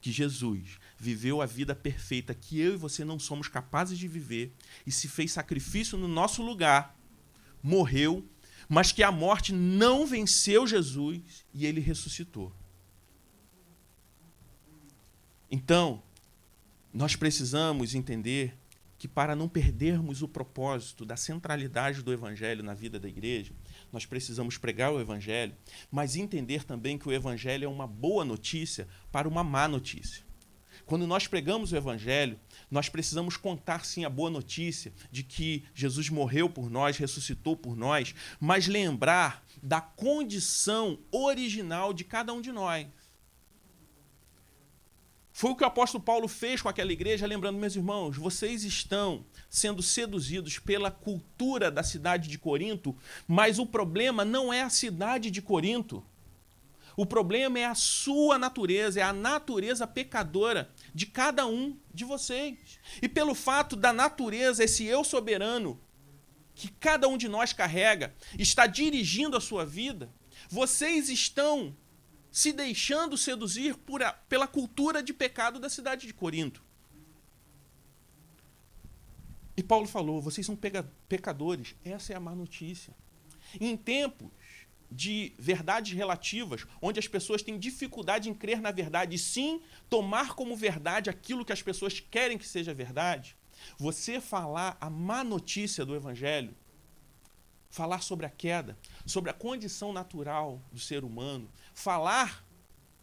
que 0.03 0.11
Jesus 0.11 0.81
viveu 0.99 1.41
a 1.41 1.47
vida 1.47 1.77
perfeita 1.77 2.35
que 2.35 2.61
eu 2.61 2.75
e 2.75 2.77
você 2.77 3.05
não 3.05 3.21
somos 3.21 3.47
capazes 3.47 3.97
de 3.97 4.09
viver 4.09 4.53
e 4.85 4.91
se 4.91 5.07
fez 5.09 5.31
sacrifício 5.31 5.97
no 5.97 6.09
nosso 6.09 6.43
lugar, 6.43 6.99
morreu, 7.63 8.29
mas 8.69 8.91
que 8.91 9.05
a 9.05 9.13
morte 9.13 9.53
não 9.53 10.05
venceu 10.05 10.67
Jesus 10.67 11.47
e 11.55 11.65
ele 11.65 11.81
ressuscitou. 11.81 12.53
Então, 15.49 16.03
nós 16.93 17.15
precisamos 17.15 17.95
entender 17.95 18.57
que 18.99 19.07
para 19.07 19.37
não 19.37 19.49
perdermos 19.49 20.21
o 20.21 20.29
propósito 20.29 21.05
da 21.05 21.17
centralidade 21.17 22.03
do 22.03 22.13
evangelho 22.13 22.63
na 22.63 22.75
vida 22.75 22.99
da 22.99 23.09
igreja, 23.09 23.53
nós 23.93 24.07
precisamos 24.07 24.57
pregar 24.57 24.93
o 24.93 25.01
evangelho, 25.01 25.55
mas 25.91 26.17
entender 26.17 26.65
também 26.65 26.99
que 26.99 27.09
o 27.09 27.13
evangelho 27.13 27.67
é 27.67 27.69
uma 27.69 27.87
boa 27.87 28.25
notícia 28.25 28.89
para 29.11 29.29
uma 29.29 29.45
má 29.45 29.69
notícia. 29.69 30.25
Quando 30.87 31.07
nós 31.07 31.27
pregamos 31.27 31.73
o 31.73 31.77
evangelho, 31.77 32.39
nós 32.71 32.89
precisamos 32.89 33.37
contar 33.37 33.85
sim 33.85 34.05
a 34.05 34.11
boa 34.11 34.31
notícia 34.31 34.93
de 35.11 35.23
que 35.23 35.65
Jesus 35.75 36.09
morreu 36.09 36.49
por 36.49 36.71
nós, 36.71 36.97
ressuscitou 36.97 37.57
por 37.57 37.77
nós, 37.77 38.15
mas 38.41 38.67
lembrar 38.67 39.45
da 39.63 39.81
condição 39.81 40.99
original 41.11 41.93
de 41.93 42.05
cada 42.05 42.33
um 42.33 42.41
de 42.41 42.51
nós. 42.51 42.87
Foi 45.33 45.51
o 45.51 45.57
que 45.57 45.65
o 45.65 45.67
apóstolo 45.67 46.05
Paulo 46.05 46.29
fez 46.29 46.61
com 46.61 46.69
aquela 46.69 46.93
igreja, 46.93 47.27
lembrando, 47.27 47.59
meus 47.59 47.75
irmãos, 47.75 48.17
vocês 48.17 48.65
estão 48.65 49.25
sendo 49.53 49.83
seduzidos 49.83 50.59
pela 50.59 50.91
cultura 50.91 51.71
da 51.71 51.83
cidade 51.83 52.27
de 52.27 52.39
Corinto, 52.39 52.97
mas 53.29 53.59
o 53.59 53.67
problema 53.67 54.25
não 54.25 54.51
é 54.51 54.63
a 54.63 54.71
cidade 54.71 55.31
de 55.31 55.43
Corinto. 55.43 56.03
O 56.97 57.05
problema 57.05 57.59
é 57.59 57.67
a 57.67 57.75
sua 57.75 58.39
natureza, 58.39 59.01
é 59.01 59.03
a 59.03 59.13
natureza 59.13 59.87
pecadora 59.87 60.71
de 60.95 61.05
cada 61.05 61.47
um 61.47 61.77
de 61.93 62.03
vocês. 62.03 62.81
E 63.03 63.07
pelo 63.07 63.35
fato 63.35 63.77
da 63.77 63.93
natureza, 63.93 64.65
esse 64.65 64.87
eu 64.87 65.05
soberano, 65.05 65.79
que 66.55 66.69
cada 66.69 67.07
um 67.07 67.19
de 67.19 67.29
nós 67.29 67.53
carrega, 67.53 68.15
está 68.39 68.67
dirigindo 68.67 69.37
a 69.37 69.41
sua 69.41 69.67
vida, 69.67 70.11
vocês 70.49 71.11
estão 71.11 71.77
se 72.31 72.55
deixando 72.55 73.19
seduzir 73.19 73.77
a, 74.03 74.13
pela 74.15 74.47
cultura 74.47 75.03
de 75.03 75.13
pecado 75.13 75.61
da 75.61 75.69
cidade 75.69 76.07
de 76.07 76.15
Corinto. 76.15 76.72
E 79.57 79.63
Paulo 79.63 79.87
falou: 79.87 80.21
vocês 80.21 80.47
são 80.47 80.59
pecadores. 81.09 81.75
Essa 81.85 82.13
é 82.13 82.17
a 82.17 82.21
má 82.21 82.35
notícia. 82.35 82.95
em 83.61 83.77
tempos 83.77 84.31
de 84.91 85.33
verdades 85.39 85.93
relativas, 85.97 86.67
onde 86.81 86.99
as 86.99 87.09
pessoas 87.09 87.43
têm 87.43 87.59
dificuldade 87.59 88.29
em 88.29 88.35
crer 88.35 88.61
na 88.61 88.71
verdade 88.71 89.17
e 89.17 89.19
sim 89.19 89.63
tomar 89.89 90.35
como 90.35 90.55
verdade 90.55 91.09
aquilo 91.09 91.45
que 91.45 91.53
as 91.53 91.63
pessoas 91.63 91.99
querem 91.99 92.37
que 92.37 92.47
seja 92.47 92.75
verdade, 92.75 93.35
você 93.79 94.21
falar 94.21 94.77
a 94.79 94.91
má 94.91 95.25
notícia 95.25 95.85
do 95.85 95.95
Evangelho 95.95 96.55
falar 97.73 98.03
sobre 98.03 98.27
a 98.27 98.29
queda, 98.29 98.77
sobre 99.07 99.31
a 99.31 99.35
condição 99.35 99.95
natural 99.95 100.61
do 100.71 100.79
ser 100.79 101.05
humano, 101.05 101.51
falar 101.75 102.45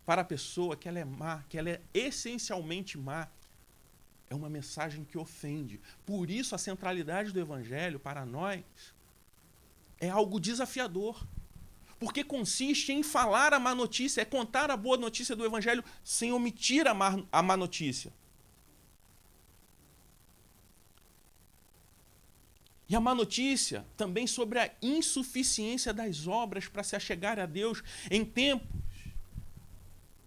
para 0.05 0.21
a 0.21 0.23
pessoa 0.23 0.77
que 0.77 0.87
ela 0.87 0.99
é 0.99 1.03
má, 1.03 1.43
que 1.49 1.57
ela 1.57 1.71
é 1.71 1.81
essencialmente 1.91 2.95
má, 2.95 3.27
é 4.29 4.35
uma 4.35 4.49
mensagem 4.49 5.03
que 5.03 5.17
ofende. 5.17 5.81
Por 6.05 6.29
isso, 6.29 6.53
a 6.53 6.57
centralidade 6.57 7.31
do 7.31 7.39
Evangelho 7.39 7.99
para 7.99 8.25
nós 8.25 8.63
é 9.99 10.09
algo 10.09 10.39
desafiador. 10.39 11.25
Porque 11.99 12.23
consiste 12.23 12.93
em 12.93 13.03
falar 13.03 13.53
a 13.53 13.59
má 13.59 13.75
notícia, 13.75 14.21
é 14.21 14.25
contar 14.25 14.71
a 14.71 14.77
boa 14.77 14.95
notícia 14.95 15.35
do 15.35 15.43
Evangelho 15.43 15.83
sem 16.03 16.31
omitir 16.31 16.87
a 16.87 16.93
má, 16.93 17.21
a 17.31 17.41
má 17.41 17.57
notícia. 17.57 18.13
E 22.87 22.95
a 22.95 22.99
má 22.99 23.13
notícia 23.13 23.85
também 23.97 24.25
sobre 24.25 24.59
a 24.59 24.71
insuficiência 24.81 25.93
das 25.93 26.25
obras 26.25 26.67
para 26.67 26.83
se 26.83 26.95
achegar 26.95 27.37
a 27.37 27.45
Deus 27.45 27.83
em 28.09 28.23
tempos 28.23 28.67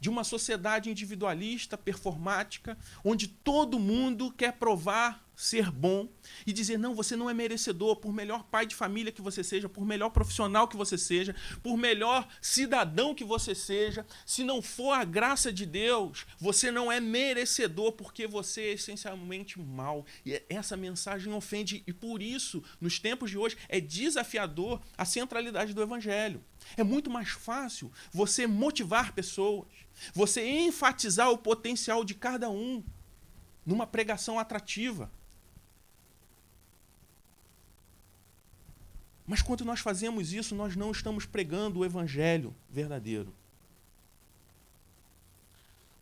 de 0.02 0.10
uma 0.10 0.24
sociedade 0.24 0.90
individualista, 0.90 1.78
performática, 1.78 2.76
onde 3.04 3.28
todo 3.28 3.78
mundo 3.78 4.32
quer 4.32 4.54
provar 4.54 5.24
ser 5.36 5.70
bom 5.70 6.08
e 6.44 6.52
dizer: 6.52 6.76
não, 6.76 6.92
você 6.92 7.14
não 7.14 7.30
é 7.30 7.34
merecedor, 7.34 7.94
por 7.94 8.12
melhor 8.12 8.42
pai 8.42 8.66
de 8.66 8.74
família 8.74 9.12
que 9.12 9.22
você 9.22 9.44
seja, 9.44 9.68
por 9.68 9.86
melhor 9.86 10.10
profissional 10.10 10.66
que 10.66 10.76
você 10.76 10.98
seja, 10.98 11.36
por 11.62 11.76
melhor 11.76 12.26
cidadão 12.40 13.14
que 13.14 13.22
você 13.22 13.54
seja, 13.54 14.04
se 14.26 14.42
não 14.42 14.60
for 14.60 14.90
a 14.90 15.04
graça 15.04 15.52
de 15.52 15.64
Deus, 15.64 16.26
você 16.36 16.72
não 16.72 16.90
é 16.90 16.98
merecedor 16.98 17.92
porque 17.92 18.26
você 18.26 18.62
é 18.62 18.72
essencialmente 18.72 19.60
mal. 19.60 20.04
E 20.26 20.42
essa 20.48 20.76
mensagem 20.76 21.32
ofende, 21.32 21.84
e 21.86 21.92
por 21.92 22.20
isso, 22.20 22.60
nos 22.80 22.98
tempos 22.98 23.30
de 23.30 23.38
hoje, 23.38 23.56
é 23.68 23.80
desafiador 23.80 24.80
a 24.98 25.04
centralidade 25.04 25.72
do 25.72 25.80
Evangelho. 25.80 26.42
É 26.76 26.82
muito 26.82 27.10
mais 27.10 27.30
fácil 27.30 27.90
você 28.12 28.46
motivar 28.46 29.12
pessoas, 29.12 29.66
você 30.14 30.46
enfatizar 30.46 31.30
o 31.30 31.38
potencial 31.38 32.04
de 32.04 32.14
cada 32.14 32.48
um 32.50 32.82
numa 33.64 33.86
pregação 33.86 34.38
atrativa 34.38 35.10
Mas 39.26 39.40
quando 39.40 39.64
nós 39.64 39.80
fazemos 39.80 40.32
isso, 40.32 40.54
nós 40.54 40.76
não 40.76 40.90
estamos 40.90 41.24
pregando 41.24 41.80
o 41.80 41.84
evangelho 41.84 42.54
verdadeiro. 42.68 43.32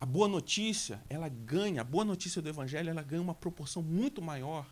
A 0.01 0.05
boa 0.05 0.27
notícia, 0.27 1.01
ela 1.09 1.29
ganha, 1.29 1.83
a 1.83 1.85
boa 1.85 2.05
notícia 2.05 2.40
do 2.40 2.49
evangelho, 2.49 2.88
ela 2.88 3.03
ganha 3.03 3.23
uma 3.23 3.35
proporção 3.35 3.83
muito 3.83 4.23
maior 4.23 4.66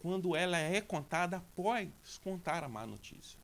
quando 0.00 0.34
ela 0.34 0.58
é 0.58 0.80
contada 0.80 1.36
após 1.36 1.88
contar 2.24 2.64
a 2.64 2.68
má 2.68 2.86
notícia. 2.86 3.38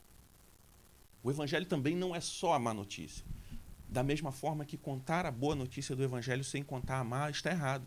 O 1.23 1.31
evangelho 1.31 1.67
também 1.67 1.95
não 1.95 2.15
é 2.15 2.21
só 2.21 2.53
a 2.53 2.59
má 2.59 2.75
notícia. 2.75 3.25
Da 3.89 4.03
mesma 4.03 4.33
forma 4.33 4.65
que 4.65 4.77
contar 4.77 5.27
a 5.27 5.31
boa 5.31 5.55
notícia 5.55 5.95
do 5.95 6.03
evangelho 6.03 6.43
sem 6.43 6.63
contar 6.63 6.99
a 6.99 7.05
má 7.05 7.31
está 7.31 7.51
errado. 7.51 7.87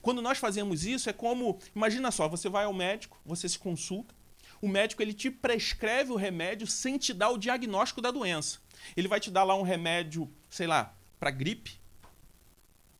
Quando 0.00 0.22
nós 0.22 0.38
fazemos 0.38 0.84
isso, 0.84 1.10
é 1.10 1.12
como, 1.12 1.58
imagina 1.74 2.10
só, 2.10 2.28
você 2.28 2.48
vai 2.48 2.64
ao 2.64 2.72
médico, 2.72 3.18
você 3.24 3.48
se 3.48 3.58
consulta, 3.58 4.14
o 4.60 4.68
médico 4.68 5.02
ele 5.02 5.12
te 5.12 5.30
prescreve 5.30 6.12
o 6.12 6.16
remédio 6.16 6.66
sem 6.66 6.96
te 6.96 7.12
dar 7.12 7.30
o 7.30 7.38
diagnóstico 7.38 8.00
da 8.00 8.10
doença. 8.10 8.58
Ele 8.96 9.08
vai 9.08 9.20
te 9.20 9.30
dar 9.30 9.44
lá 9.44 9.54
um 9.54 9.62
remédio, 9.62 10.30
sei 10.48 10.66
lá, 10.66 10.94
para 11.18 11.30
gripe, 11.30 11.78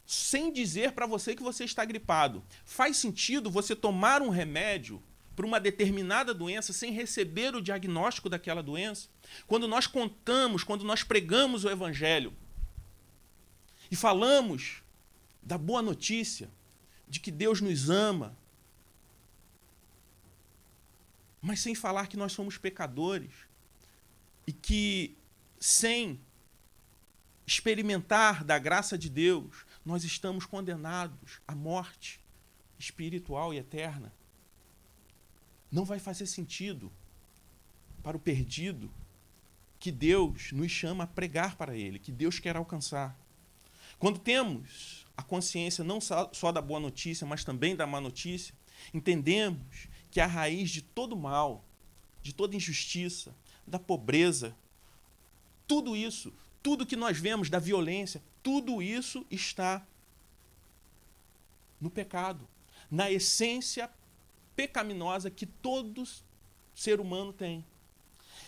sem 0.05 0.53
dizer 0.53 0.92
para 0.92 1.07
você 1.07 1.35
que 1.35 1.42
você 1.42 1.64
está 1.64 1.85
gripado. 1.85 2.42
Faz 2.64 2.96
sentido 2.96 3.51
você 3.51 3.75
tomar 3.75 4.22
um 4.22 4.29
remédio 4.29 5.03
para 5.37 5.46
uma 5.46 5.61
determinada 5.61 6.33
doença 6.33 6.72
sem 6.72 6.90
receber 6.90 7.55
o 7.55 7.61
diagnóstico 7.61 8.31
daquela 8.31 8.62
doença? 8.62 9.09
Quando 9.46 9.68
nós 9.68 9.87
contamos, 9.87 10.64
quando 10.64 10.83
nós 10.83 11.03
pregamos 11.03 11.64
o 11.64 11.70
evangelho 11.70 12.33
e 13.90 13.94
falamos 13.94 14.83
da 15.42 15.59
boa 15.59 15.83
notícia 15.83 16.51
de 17.07 17.20
que 17.20 17.31
Deus 17.31 17.61
nos 17.61 17.90
ama, 17.90 18.37
mas 21.40 21.61
sem 21.61 21.75
falar 21.75 22.09
que 22.09 22.16
nós 22.16 22.33
somos 22.33 22.57
pecadores 22.57 23.31
e 24.46 24.53
que 24.53 25.16
sem 25.61 26.18
experimentar 27.46 28.42
da 28.42 28.59
graça 28.59 28.99
de 28.99 29.09
Deus, 29.09 29.64
nós 29.85 30.03
estamos 30.03 30.46
condenados 30.46 31.40
à 31.46 31.55
morte 31.55 32.18
espiritual 32.79 33.55
e 33.55 33.59
eterna. 33.59 34.12
Não 35.70 35.85
vai 35.85 35.98
fazer 35.98 36.26
sentido 36.26 36.90
para 38.02 38.16
o 38.16 38.20
perdido 38.20 38.90
que 39.79 39.90
Deus 39.90 40.52
nos 40.52 40.70
chama 40.70 41.05
a 41.05 41.07
pregar 41.07 41.57
para 41.57 41.76
ele, 41.76 41.98
que 41.98 42.12
Deus 42.12 42.38
quer 42.38 42.57
alcançar. 42.57 43.16
Quando 43.98 44.18
temos 44.18 45.07
a 45.16 45.22
consciência 45.22 45.83
não 45.83 46.00
só 46.00 46.52
da 46.52 46.61
boa 46.61 46.81
notícia, 46.81 47.26
mas 47.26 47.44
também 47.44 47.74
da 47.74 47.87
má 47.87 48.00
notícia, 48.00 48.55
entendemos 48.92 49.88
que 50.11 50.20
a 50.20 50.26
raiz 50.26 50.70
de 50.70 50.83
todo 50.83 51.16
mal, 51.16 51.64
de 52.22 52.35
toda 52.35 52.57
injustiça, 52.57 53.35
da 53.66 53.79
pobreza, 53.79 54.55
tudo 55.66 55.96
isso, 55.96 56.33
tudo 56.62 56.87
que 56.87 56.96
nós 56.96 57.18
vemos 57.18 57.50
da 57.50 57.59
violência, 57.59 58.22
tudo 58.42 58.83
isso 58.83 59.26
está 59.31 59.85
no 61.81 61.90
pecado, 61.90 62.46
na 62.90 63.11
essência 63.11 63.90
pecaminosa 64.57 65.31
que 65.31 65.47
todo 65.47 66.03
ser 66.75 66.99
humano 66.99 67.33
tem. 67.33 67.64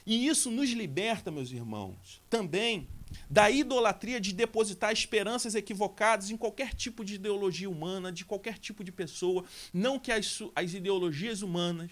E 0.07 0.27
isso 0.27 0.51
nos 0.51 0.71
liberta, 0.71 1.31
meus 1.31 1.53
irmãos, 1.53 2.23
também 2.31 2.89
da 3.29 3.51
idolatria 3.51 4.21
de 4.21 4.33
depositar 4.33 4.93
esperanças 4.93 5.55
equivocadas 5.55 6.31
em 6.31 6.37
qualquer 6.37 6.75
tipo 6.75 7.05
de 7.05 7.15
ideologia 7.15 7.69
humana, 7.69 8.11
de 8.11 8.25
qualquer 8.25 8.59
tipo 8.59 8.83
de 8.83 8.93
pessoa. 8.93 9.45
Não 9.73 9.99
que 9.99 10.13
as, 10.13 10.43
as 10.55 10.75
ideologias 10.75 11.43
humanas 11.43 11.91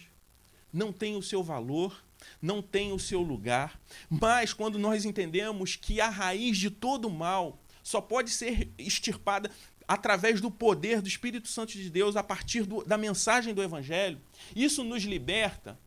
não 0.73 0.93
tenham 0.93 1.19
o 1.19 1.23
seu 1.23 1.43
valor, 1.43 2.05
não 2.41 2.63
tenham 2.63 2.97
o 2.97 3.01
seu 3.01 3.21
lugar, 3.21 3.81
mas 4.09 4.53
quando 4.53 4.79
nós 4.79 5.05
entendemos 5.05 5.77
que 5.77 6.01
a 6.01 6.09
raiz 6.09 6.57
de 6.57 6.71
todo 6.71 7.11
mal 7.11 7.59
só 7.83 8.01
pode 8.01 8.31
ser 8.31 8.73
extirpada 8.79 9.51
através 9.87 10.41
do 10.41 10.51
poder 10.51 11.01
do 11.01 11.09
Espírito 11.09 11.49
Santo 11.49 11.73
de 11.73 11.89
Deus, 11.89 12.17
a 12.17 12.23
partir 12.23 12.65
do, 12.65 12.85
da 12.85 12.99
mensagem 12.99 13.55
do 13.55 13.63
Evangelho. 13.63 14.21
Isso 14.55 14.83
nos 14.83 15.05
liberta 15.05 15.79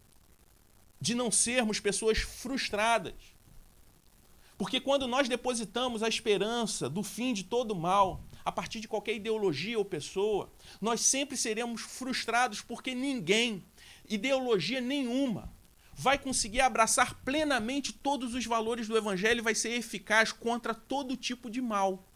de 1.02 1.16
não 1.16 1.32
sermos 1.32 1.80
pessoas 1.80 2.20
frustradas. 2.20 3.14
Porque 4.58 4.80
quando 4.80 5.08
nós 5.08 5.30
depositamos 5.30 6.04
a 6.04 6.08
esperança 6.10 6.90
do 6.90 7.02
fim 7.02 7.34
de 7.34 7.44
todo 7.46 7.76
mal, 7.76 8.22
a 8.44 8.52
partir 8.52 8.80
de 8.80 8.88
qualquer 8.88 9.16
ideologia 9.16 9.78
ou 9.78 9.86
pessoa, 9.86 10.52
nós 10.82 11.02
sempre 11.02 11.38
seremos 11.38 11.82
frustrados 11.82 12.62
porque 12.62 12.94
ninguém, 12.94 13.64
ideologia 14.10 14.82
nenhuma, 14.82 15.54
vai 15.94 16.18
conseguir 16.18 16.62
abraçar 16.62 17.14
plenamente 17.24 17.94
todos 17.94 18.34
os 18.34 18.46
valores 18.46 18.88
do 18.88 18.98
Evangelho 18.98 19.40
e 19.40 19.44
vai 19.44 19.56
ser 19.56 19.72
eficaz 19.72 20.32
contra 20.32 20.74
todo 20.74 21.16
tipo 21.18 21.50
de 21.50 21.62
mal. 21.62 22.09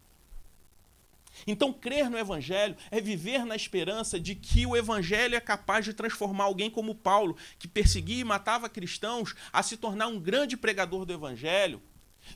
Então, 1.46 1.72
crer 1.72 2.08
no 2.08 2.18
Evangelho 2.18 2.76
é 2.90 3.00
viver 3.00 3.44
na 3.44 3.56
esperança 3.56 4.18
de 4.18 4.34
que 4.34 4.66
o 4.66 4.76
Evangelho 4.76 5.34
é 5.34 5.40
capaz 5.40 5.84
de 5.84 5.92
transformar 5.92 6.44
alguém 6.44 6.70
como 6.70 6.94
Paulo, 6.94 7.36
que 7.58 7.68
perseguia 7.68 8.20
e 8.20 8.24
matava 8.24 8.68
cristãos, 8.68 9.34
a 9.52 9.62
se 9.62 9.76
tornar 9.76 10.06
um 10.06 10.18
grande 10.18 10.56
pregador 10.56 11.04
do 11.04 11.12
Evangelho, 11.12 11.82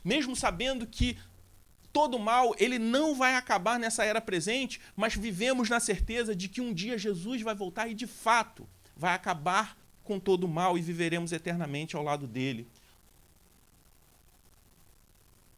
mesmo 0.03 0.35
sabendo 0.35 0.85
que 0.85 1.17
todo 1.91 2.19
mal 2.19 2.55
ele 2.59 2.77
não 2.77 3.15
vai 3.15 3.35
acabar 3.35 3.79
nessa 3.79 4.03
era 4.03 4.21
presente, 4.21 4.79
mas 4.95 5.15
vivemos 5.15 5.69
na 5.69 5.79
certeza 5.79 6.35
de 6.35 6.47
que 6.47 6.61
um 6.61 6.73
dia 6.73 6.97
Jesus 6.97 7.41
vai 7.41 7.55
voltar 7.55 7.87
e 7.87 7.93
de 7.93 8.07
fato 8.07 8.67
vai 8.95 9.13
acabar 9.13 9.77
com 10.03 10.19
todo 10.19 10.47
mal 10.47 10.77
e 10.77 10.81
viveremos 10.81 11.31
eternamente 11.31 11.95
ao 11.95 12.03
lado 12.03 12.27
dele. 12.27 12.67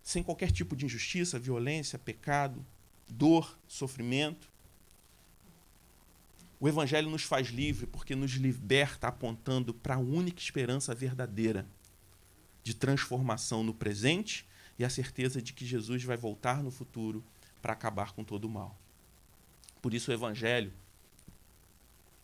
Sem 0.03 0.23
qualquer 0.23 0.51
tipo 0.51 0.75
de 0.75 0.85
injustiça, 0.85 1.39
violência, 1.39 1.97
pecado, 1.97 2.65
dor, 3.11 3.57
sofrimento. 3.67 4.51
O 6.59 6.67
Evangelho 6.67 7.09
nos 7.09 7.23
faz 7.23 7.47
livre 7.47 7.85
porque 7.85 8.15
nos 8.15 8.31
liberta 8.31 9.07
apontando 9.07 9.73
para 9.73 9.95
a 9.95 9.99
única 9.99 10.39
esperança 10.39 10.95
verdadeira 10.95 11.67
de 12.63 12.73
transformação 12.73 13.63
no 13.63 13.73
presente 13.73 14.47
e 14.77 14.85
a 14.85 14.89
certeza 14.89 15.41
de 15.41 15.53
que 15.53 15.65
Jesus 15.65 16.03
vai 16.03 16.17
voltar 16.17 16.63
no 16.63 16.71
futuro 16.71 17.23
para 17.61 17.73
acabar 17.73 18.13
com 18.13 18.23
todo 18.23 18.45
o 18.45 18.49
mal. 18.49 18.77
Por 19.81 19.93
isso, 19.93 20.11
o 20.11 20.13
Evangelho 20.13 20.71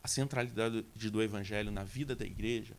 a 0.07 0.09
centralidade 0.09 0.85
do 1.11 1.21
evangelho 1.21 1.69
na 1.69 1.83
vida 1.83 2.15
da 2.15 2.25
igreja 2.25 2.77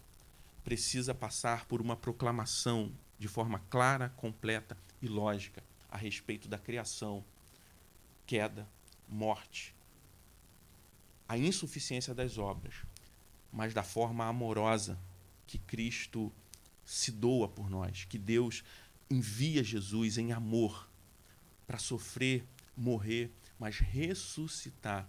precisa 0.65 1.15
passar 1.15 1.67
por 1.67 1.79
uma 1.79 1.95
proclamação 1.95 2.91
de 3.19 3.29
forma 3.29 3.59
clara, 3.69 4.09
completa 4.17 4.79
e 5.03 5.09
lógica 5.09 5.63
a 5.91 5.99
respeito 5.99 6.49
da 6.49 6.57
criação, 6.57 7.23
queda, 8.29 8.69
morte, 9.09 9.75
a 11.27 11.39
insuficiência 11.39 12.15
das 12.15 12.37
obras, 12.37 12.75
mas 13.51 13.73
da 13.73 13.83
forma 13.83 14.27
amorosa 14.27 14.99
que 15.47 15.57
Cristo 15.57 16.31
se 16.85 17.11
doa 17.11 17.49
por 17.49 17.71
nós, 17.71 18.05
que 18.05 18.19
Deus 18.19 18.63
envia 19.11 19.65
Jesus 19.65 20.19
em 20.19 20.31
amor 20.31 20.87
para 21.67 21.79
sofrer, 21.79 22.45
morrer, 22.77 23.31
mas 23.59 23.79
ressuscitar 23.79 25.09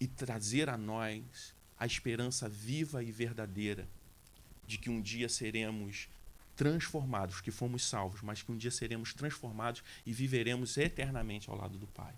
e 0.00 0.06
trazer 0.06 0.68
a 0.68 0.76
nós 0.76 1.52
a 1.76 1.86
esperança 1.86 2.48
viva 2.48 3.02
e 3.02 3.10
verdadeira 3.10 3.88
de 4.64 4.78
que 4.78 4.88
um 4.88 5.00
dia 5.00 5.28
seremos 5.28 6.08
transformados, 6.56 7.40
que 7.40 7.50
fomos 7.50 7.84
salvos, 7.84 8.22
mas 8.22 8.42
que 8.42 8.50
um 8.50 8.56
dia 8.56 8.70
seremos 8.70 9.12
transformados 9.12 9.82
e 10.04 10.12
viveremos 10.12 10.76
eternamente 10.76 11.50
ao 11.50 11.56
lado 11.56 11.78
do 11.78 11.86
Pai. 11.86 12.14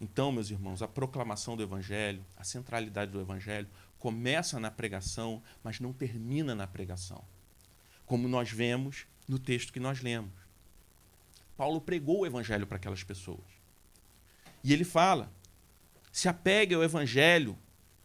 Então, 0.00 0.30
meus 0.30 0.50
irmãos, 0.50 0.82
a 0.82 0.86
proclamação 0.86 1.56
do 1.56 1.62
Evangelho, 1.62 2.24
a 2.36 2.44
centralidade 2.44 3.10
do 3.10 3.20
Evangelho, 3.20 3.66
começa 3.98 4.60
na 4.60 4.70
pregação, 4.70 5.42
mas 5.64 5.80
não 5.80 5.92
termina 5.92 6.54
na 6.54 6.66
pregação. 6.66 7.24
Como 8.06 8.28
nós 8.28 8.50
vemos 8.50 9.06
no 9.26 9.38
texto 9.38 9.72
que 9.72 9.80
nós 9.80 10.00
lemos. 10.00 10.32
Paulo 11.56 11.80
pregou 11.80 12.20
o 12.20 12.26
Evangelho 12.26 12.66
para 12.66 12.76
aquelas 12.76 13.02
pessoas. 13.02 13.44
E 14.62 14.72
ele 14.72 14.84
fala 14.84 15.32
se 16.18 16.28
apegue 16.28 16.74
ao 16.74 16.82
evangelho 16.82 17.56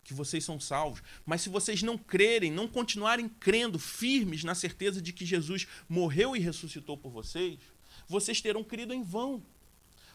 que 0.04 0.14
vocês 0.14 0.44
são 0.44 0.60
salvos. 0.60 1.02
Mas 1.26 1.42
se 1.42 1.50
vocês 1.50 1.82
não 1.82 1.98
crerem, 1.98 2.52
não 2.52 2.68
continuarem 2.68 3.28
crendo 3.28 3.80
firmes 3.80 4.44
na 4.44 4.54
certeza 4.54 5.02
de 5.02 5.14
que 5.14 5.26
Jesus 5.26 5.68
morreu 5.88 6.36
e 6.36 6.40
ressuscitou 6.40 6.98
por 6.98 7.12
vocês, 7.12 7.58
vocês 8.08 8.42
terão 8.42 8.64
crido 8.64 8.94
em 8.94 9.04
vão. 9.04 9.44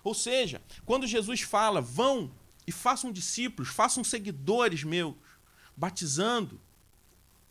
Ou 0.04 0.14
seja, 0.14 0.60
quando 0.84 1.06
Jesus 1.06 1.40
fala, 1.40 1.80
vão 1.80 2.32
e 2.66 2.72
façam 2.72 3.10
discípulos, 3.10 3.68
façam 3.68 4.04
seguidores 4.04 4.84
meus, 4.84 5.14
batizando, 5.76 6.60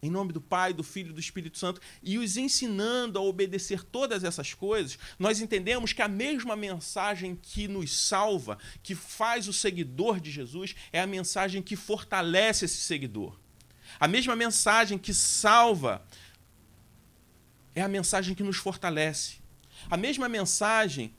em 0.01 0.09
nome 0.09 0.31
do 0.31 0.39
Pai, 0.39 0.73
do 0.73 0.83
Filho 0.83 1.09
e 1.09 1.13
do 1.13 1.19
Espírito 1.19 1.57
Santo, 1.57 1.81
e 2.03 2.17
os 2.17 2.37
ensinando 2.37 3.17
a 3.17 3.21
obedecer 3.21 3.83
todas 3.83 4.23
essas 4.23 4.53
coisas, 4.53 4.97
nós 5.17 5.41
entendemos 5.41 5.91
que 5.91 6.01
a 6.01 6.07
mesma 6.07 6.55
mensagem 6.55 7.35
que 7.35 7.67
nos 7.67 7.97
salva, 7.97 8.57
que 8.83 8.93
faz 8.93 9.47
o 9.47 9.53
seguidor 9.53 10.19
de 10.19 10.29
Jesus, 10.29 10.75
é 10.91 11.01
a 11.01 11.07
mensagem 11.07 11.61
que 11.61 11.75
fortalece 11.75 12.65
esse 12.65 12.77
seguidor. 12.77 13.37
A 13.99 14.07
mesma 14.07 14.35
mensagem 14.35 14.97
que 14.97 15.13
salva 15.13 16.05
é 17.73 17.81
a 17.81 17.87
mensagem 17.87 18.35
que 18.35 18.43
nos 18.43 18.57
fortalece. 18.57 19.37
A 19.89 19.97
mesma 19.97 20.29
mensagem 20.29 21.13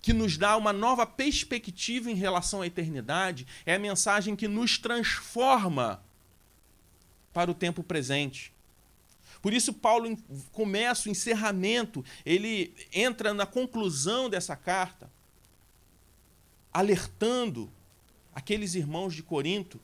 que 0.00 0.12
nos 0.12 0.36
dá 0.36 0.56
uma 0.56 0.72
nova 0.72 1.06
perspectiva 1.06 2.10
em 2.10 2.14
relação 2.14 2.62
à 2.62 2.66
eternidade 2.66 3.46
é 3.64 3.74
a 3.74 3.78
mensagem 3.78 4.34
que 4.34 4.48
nos 4.48 4.78
transforma 4.78 6.02
para 7.32 7.50
o 7.50 7.54
tempo 7.54 7.82
presente. 7.82 8.52
Por 9.40 9.52
isso, 9.52 9.72
Paulo 9.72 10.16
começa 10.52 11.08
o 11.08 11.12
encerramento, 11.12 12.04
ele 12.24 12.74
entra 12.92 13.34
na 13.34 13.44
conclusão 13.44 14.30
dessa 14.30 14.54
carta, 14.54 15.10
alertando 16.72 17.70
aqueles 18.34 18.74
irmãos 18.74 19.14
de 19.14 19.22
Corinto 19.22 19.80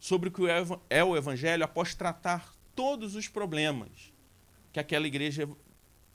sobre 0.00 0.28
o 0.28 0.32
que 0.32 0.42
é 0.88 1.04
o 1.04 1.16
Evangelho 1.16 1.64
após 1.64 1.94
tratar 1.94 2.54
todos 2.74 3.14
os 3.14 3.28
problemas 3.28 4.12
que 4.72 4.80
aquela 4.80 5.06
igreja 5.06 5.48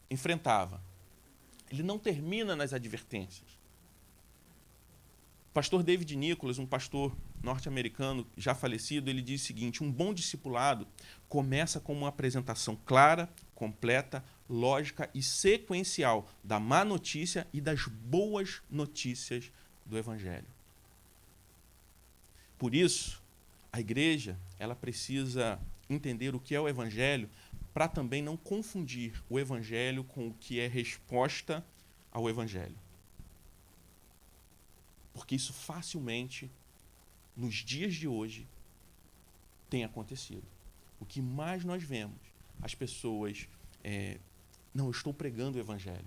enfrentava. 0.09 0.81
Ele 1.71 1.83
não 1.83 1.97
termina 1.97 2.55
nas 2.55 2.73
advertências. 2.73 3.54
Pastor 5.55 5.83
David 5.83 6.17
Nicholas, 6.17 6.59
um 6.59 6.65
pastor 6.65 7.15
norte-americano 7.41 8.27
já 8.35 8.53
falecido, 8.53 9.09
ele 9.09 9.21
diz 9.21 9.41
o 9.41 9.45
seguinte: 9.45 9.81
um 9.81 9.89
bom 9.89 10.13
discipulado 10.13 10.85
começa 11.29 11.79
com 11.79 11.93
uma 11.93 12.09
apresentação 12.09 12.77
clara, 12.85 13.29
completa, 13.55 14.21
lógica 14.49 15.09
e 15.13 15.23
sequencial 15.23 16.27
da 16.43 16.59
má 16.59 16.83
notícia 16.83 17.47
e 17.53 17.61
das 17.61 17.85
boas 17.87 18.61
notícias 18.69 19.49
do 19.85 19.97
evangelho. 19.97 20.45
Por 22.57 22.75
isso, 22.75 23.23
a 23.71 23.79
igreja, 23.79 24.37
ela 24.59 24.75
precisa 24.75 25.57
entender 25.89 26.35
o 26.35 26.39
que 26.39 26.53
é 26.53 26.59
o 26.59 26.67
evangelho 26.67 27.29
para 27.73 27.87
também 27.87 28.21
não 28.21 28.35
confundir 28.35 29.23
o 29.29 29.39
evangelho 29.39 30.03
com 30.03 30.27
o 30.27 30.33
que 30.33 30.59
é 30.59 30.67
resposta 30.67 31.65
ao 32.11 32.29
evangelho. 32.29 32.75
Porque 35.15 35.33
isso 35.33 35.53
facilmente 35.53 36.51
nos 37.35 37.55
dias 37.55 37.95
de 37.95 38.07
hoje 38.07 38.45
tem 39.69 39.83
acontecido. 39.83 40.43
O 40.99 41.05
que 41.05 41.21
mais 41.21 41.63
nós 41.63 41.81
vemos, 41.81 42.19
as 42.61 42.75
pessoas, 42.75 43.47
é, 43.83 44.19
não, 44.73 44.85
eu 44.85 44.91
estou 44.91 45.13
pregando 45.13 45.57
o 45.57 45.61
evangelho. 45.61 46.05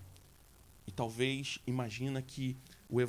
E 0.87 0.91
talvez 0.91 1.59
imagina 1.67 2.21
que 2.21 2.55
o 2.87 2.99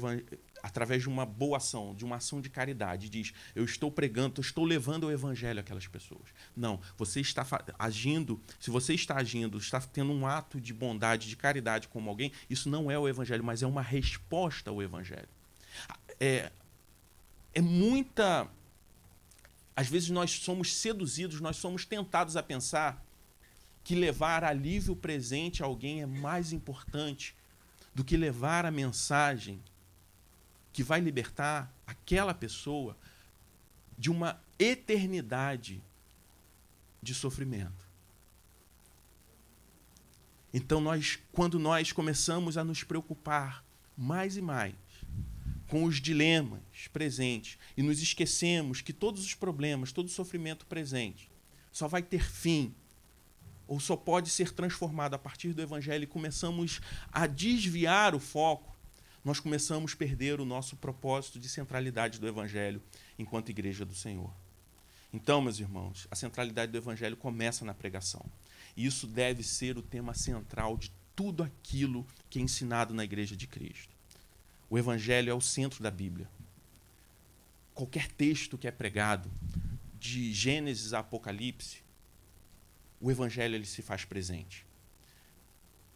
através 0.62 1.02
de 1.02 1.08
uma 1.08 1.24
boa 1.24 1.56
ação, 1.56 1.94
de 1.94 2.04
uma 2.04 2.16
ação 2.16 2.40
de 2.40 2.50
caridade, 2.50 3.08
diz: 3.08 3.32
Eu 3.54 3.64
estou 3.64 3.90
pregando, 3.90 4.34
eu 4.38 4.42
estou 4.42 4.64
levando 4.64 5.04
o 5.04 5.10
evangelho 5.10 5.60
àquelas 5.60 5.86
pessoas. 5.86 6.28
Não, 6.54 6.80
você 6.98 7.20
está 7.20 7.46
agindo, 7.78 8.40
se 8.58 8.70
você 8.70 8.92
está 8.92 9.16
agindo, 9.16 9.56
está 9.56 9.80
tendo 9.80 10.12
um 10.12 10.26
ato 10.26 10.60
de 10.60 10.74
bondade, 10.74 11.28
de 11.28 11.36
caridade 11.36 11.88
como 11.88 12.10
alguém, 12.10 12.32
isso 12.50 12.68
não 12.68 12.90
é 12.90 12.98
o 12.98 13.08
evangelho, 13.08 13.42
mas 13.42 13.62
é 13.62 13.66
uma 13.66 13.82
resposta 13.82 14.70
ao 14.70 14.82
evangelho. 14.82 15.28
É, 16.20 16.52
é 17.54 17.60
muita. 17.62 18.46
Às 19.74 19.88
vezes 19.88 20.10
nós 20.10 20.32
somos 20.32 20.76
seduzidos, 20.76 21.40
nós 21.40 21.56
somos 21.56 21.86
tentados 21.86 22.36
a 22.36 22.42
pensar 22.42 23.02
que 23.82 23.94
levar 23.94 24.44
alívio 24.44 24.94
presente 24.94 25.62
a 25.62 25.66
alguém 25.66 26.02
é 26.02 26.06
mais 26.06 26.52
importante 26.52 27.34
do 27.94 28.04
que 28.04 28.16
levar 28.16 28.66
a 28.66 28.70
mensagem 28.70 29.62
que 30.72 30.82
vai 30.82 31.00
libertar 31.00 31.72
aquela 31.86 32.34
pessoa 32.34 32.96
de 33.98 34.10
uma 34.10 34.38
eternidade 34.58 35.82
de 37.02 37.14
sofrimento. 37.14 37.88
Então, 40.52 40.80
nós, 40.80 41.18
quando 41.32 41.58
nós 41.58 41.90
começamos 41.90 42.58
a 42.58 42.64
nos 42.64 42.84
preocupar 42.84 43.64
mais 43.96 44.36
e 44.36 44.42
mais 44.42 44.74
com 45.70 45.84
os 45.84 46.00
dilemas 46.00 46.88
presentes 46.92 47.56
e 47.76 47.82
nos 47.82 48.02
esquecemos 48.02 48.80
que 48.80 48.92
todos 48.92 49.24
os 49.24 49.34
problemas, 49.36 49.92
todo 49.92 50.06
o 50.06 50.10
sofrimento 50.10 50.66
presente 50.66 51.30
só 51.70 51.86
vai 51.86 52.02
ter 52.02 52.28
fim 52.28 52.74
ou 53.68 53.78
só 53.78 53.96
pode 53.96 54.30
ser 54.30 54.50
transformado 54.50 55.14
a 55.14 55.18
partir 55.18 55.52
do 55.52 55.62
evangelho 55.62 56.02
e 56.02 56.08
começamos 56.08 56.80
a 57.12 57.24
desviar 57.28 58.16
o 58.16 58.18
foco, 58.18 58.76
nós 59.24 59.38
começamos 59.38 59.92
a 59.92 59.96
perder 59.96 60.40
o 60.40 60.44
nosso 60.44 60.74
propósito 60.76 61.38
de 61.38 61.48
centralidade 61.48 62.18
do 62.18 62.26
evangelho 62.26 62.82
enquanto 63.16 63.50
igreja 63.50 63.84
do 63.84 63.94
Senhor. 63.94 64.34
Então, 65.12 65.40
meus 65.40 65.60
irmãos, 65.60 66.08
a 66.10 66.16
centralidade 66.16 66.72
do 66.72 66.78
evangelho 66.78 67.16
começa 67.16 67.64
na 67.64 67.74
pregação. 67.74 68.24
E 68.76 68.86
isso 68.86 69.06
deve 69.06 69.44
ser 69.44 69.78
o 69.78 69.82
tema 69.82 70.14
central 70.14 70.76
de 70.76 70.90
tudo 71.14 71.44
aquilo 71.44 72.04
que 72.28 72.40
é 72.40 72.42
ensinado 72.42 72.92
na 72.92 73.04
igreja 73.04 73.36
de 73.36 73.46
Cristo. 73.46 73.99
O 74.70 74.78
evangelho 74.78 75.30
é 75.30 75.34
o 75.34 75.40
centro 75.40 75.82
da 75.82 75.90
Bíblia. 75.90 76.30
Qualquer 77.74 78.06
texto 78.06 78.56
que 78.56 78.68
é 78.68 78.70
pregado, 78.70 79.28
de 79.98 80.32
Gênesis 80.32 80.94
a 80.94 81.00
Apocalipse, 81.00 81.82
o 83.00 83.10
evangelho 83.10 83.56
ele 83.56 83.66
se 83.66 83.82
faz 83.82 84.04
presente. 84.04 84.64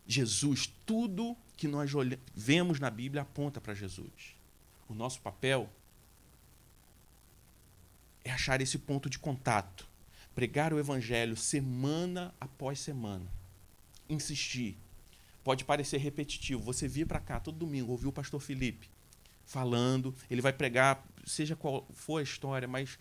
Jesus, 0.06 0.70
tudo 0.84 1.36
que 1.56 1.68
nós 1.68 1.90
vemos 2.34 2.80
na 2.80 2.90
Bíblia 2.90 3.22
aponta 3.22 3.60
para 3.60 3.74
Jesus. 3.74 4.34
O 4.88 4.94
nosso 4.94 5.20
papel 5.20 5.70
é 8.24 8.30
achar 8.30 8.60
esse 8.60 8.78
ponto 8.78 9.08
de 9.08 9.18
contato, 9.18 9.86
pregar 10.34 10.72
o 10.72 10.78
evangelho 10.78 11.36
semana 11.36 12.34
após 12.40 12.80
semana, 12.80 13.30
insistir. 14.08 14.76
Pode 15.44 15.64
parecer 15.64 15.98
repetitivo. 15.98 16.62
Você 16.62 16.88
vir 16.88 17.06
para 17.06 17.20
cá 17.20 17.38
todo 17.38 17.58
domingo, 17.58 17.92
ouvir 17.92 18.06
o 18.06 18.12
pastor 18.12 18.40
Felipe 18.40 18.88
falando, 19.44 20.14
ele 20.30 20.40
vai 20.40 20.54
pregar, 20.54 21.06
seja 21.26 21.54
qual 21.54 21.86
for 21.92 22.18
a 22.18 22.22
história, 22.22 22.66
mas 22.66 22.98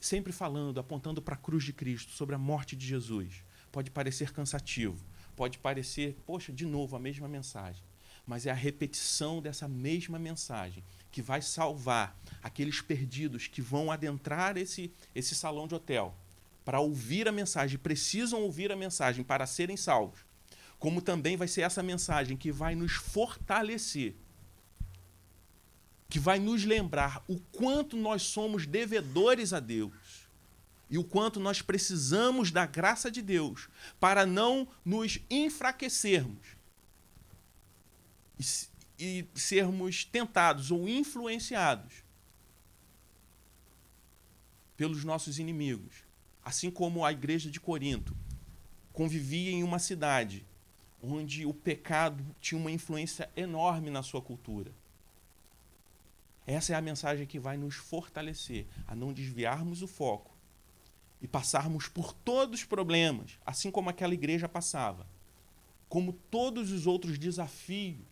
sempre 0.00 0.32
falando, 0.32 0.80
apontando 0.80 1.20
para 1.20 1.34
a 1.34 1.38
cruz 1.38 1.62
de 1.62 1.72
Cristo, 1.72 2.12
sobre 2.12 2.34
a 2.34 2.38
morte 2.38 2.74
de 2.74 2.86
Jesus. 2.86 3.44
Pode 3.70 3.90
parecer 3.90 4.32
cansativo, 4.32 5.04
pode 5.36 5.58
parecer, 5.58 6.16
poxa, 6.24 6.52
de 6.52 6.64
novo 6.64 6.96
a 6.96 6.98
mesma 6.98 7.28
mensagem. 7.28 7.82
Mas 8.26 8.46
é 8.46 8.50
a 8.50 8.54
repetição 8.54 9.40
dessa 9.40 9.68
mesma 9.68 10.18
mensagem 10.18 10.82
que 11.12 11.22
vai 11.22 11.40
salvar 11.40 12.18
aqueles 12.42 12.80
perdidos 12.80 13.46
que 13.46 13.62
vão 13.62 13.92
adentrar 13.92 14.56
esse, 14.56 14.90
esse 15.14 15.34
salão 15.34 15.68
de 15.68 15.74
hotel 15.74 16.16
para 16.64 16.80
ouvir 16.80 17.28
a 17.28 17.32
mensagem, 17.32 17.78
precisam 17.78 18.42
ouvir 18.42 18.72
a 18.72 18.76
mensagem 18.76 19.22
para 19.22 19.46
serem 19.46 19.76
salvos. 19.76 20.25
Como 20.78 21.00
também 21.00 21.36
vai 21.36 21.48
ser 21.48 21.62
essa 21.62 21.82
mensagem 21.82 22.36
que 22.36 22.52
vai 22.52 22.74
nos 22.74 22.92
fortalecer 22.92 24.14
que 26.08 26.18
vai 26.18 26.38
nos 26.38 26.64
lembrar 26.64 27.22
o 27.26 27.38
quanto 27.52 27.96
nós 27.96 28.22
somos 28.22 28.66
devedores 28.66 29.52
a 29.52 29.60
Deus 29.60 30.26
e 30.88 30.98
o 30.98 31.04
quanto 31.04 31.40
nós 31.40 31.60
precisamos 31.60 32.50
da 32.50 32.64
graça 32.64 33.10
de 33.10 33.20
Deus 33.20 33.68
para 33.98 34.24
não 34.24 34.68
nos 34.84 35.18
enfraquecermos 35.28 36.56
e, 38.38 38.44
e 38.98 39.28
sermos 39.34 40.04
tentados 40.04 40.70
ou 40.70 40.88
influenciados 40.88 42.04
pelos 44.76 45.02
nossos 45.04 45.38
inimigos. 45.38 46.04
Assim 46.44 46.70
como 46.70 47.04
a 47.04 47.10
igreja 47.10 47.50
de 47.50 47.58
Corinto 47.58 48.16
convivia 48.92 49.50
em 49.50 49.64
uma 49.64 49.80
cidade 49.80 50.46
onde 51.06 51.46
o 51.46 51.54
pecado 51.54 52.24
tinha 52.40 52.60
uma 52.60 52.70
influência 52.70 53.30
enorme 53.36 53.90
na 53.90 54.02
sua 54.02 54.20
cultura. 54.20 54.72
Essa 56.46 56.72
é 56.72 56.76
a 56.76 56.80
mensagem 56.80 57.26
que 57.26 57.38
vai 57.38 57.56
nos 57.56 57.76
fortalecer 57.76 58.66
a 58.86 58.94
não 58.94 59.12
desviarmos 59.12 59.82
o 59.82 59.86
foco 59.86 60.34
e 61.20 61.26
passarmos 61.26 61.88
por 61.88 62.12
todos 62.12 62.60
os 62.60 62.66
problemas, 62.66 63.38
assim 63.44 63.70
como 63.70 63.90
aquela 63.90 64.14
igreja 64.14 64.48
passava, 64.48 65.06
como 65.88 66.12
todos 66.12 66.70
os 66.70 66.86
outros 66.86 67.18
desafios 67.18 68.06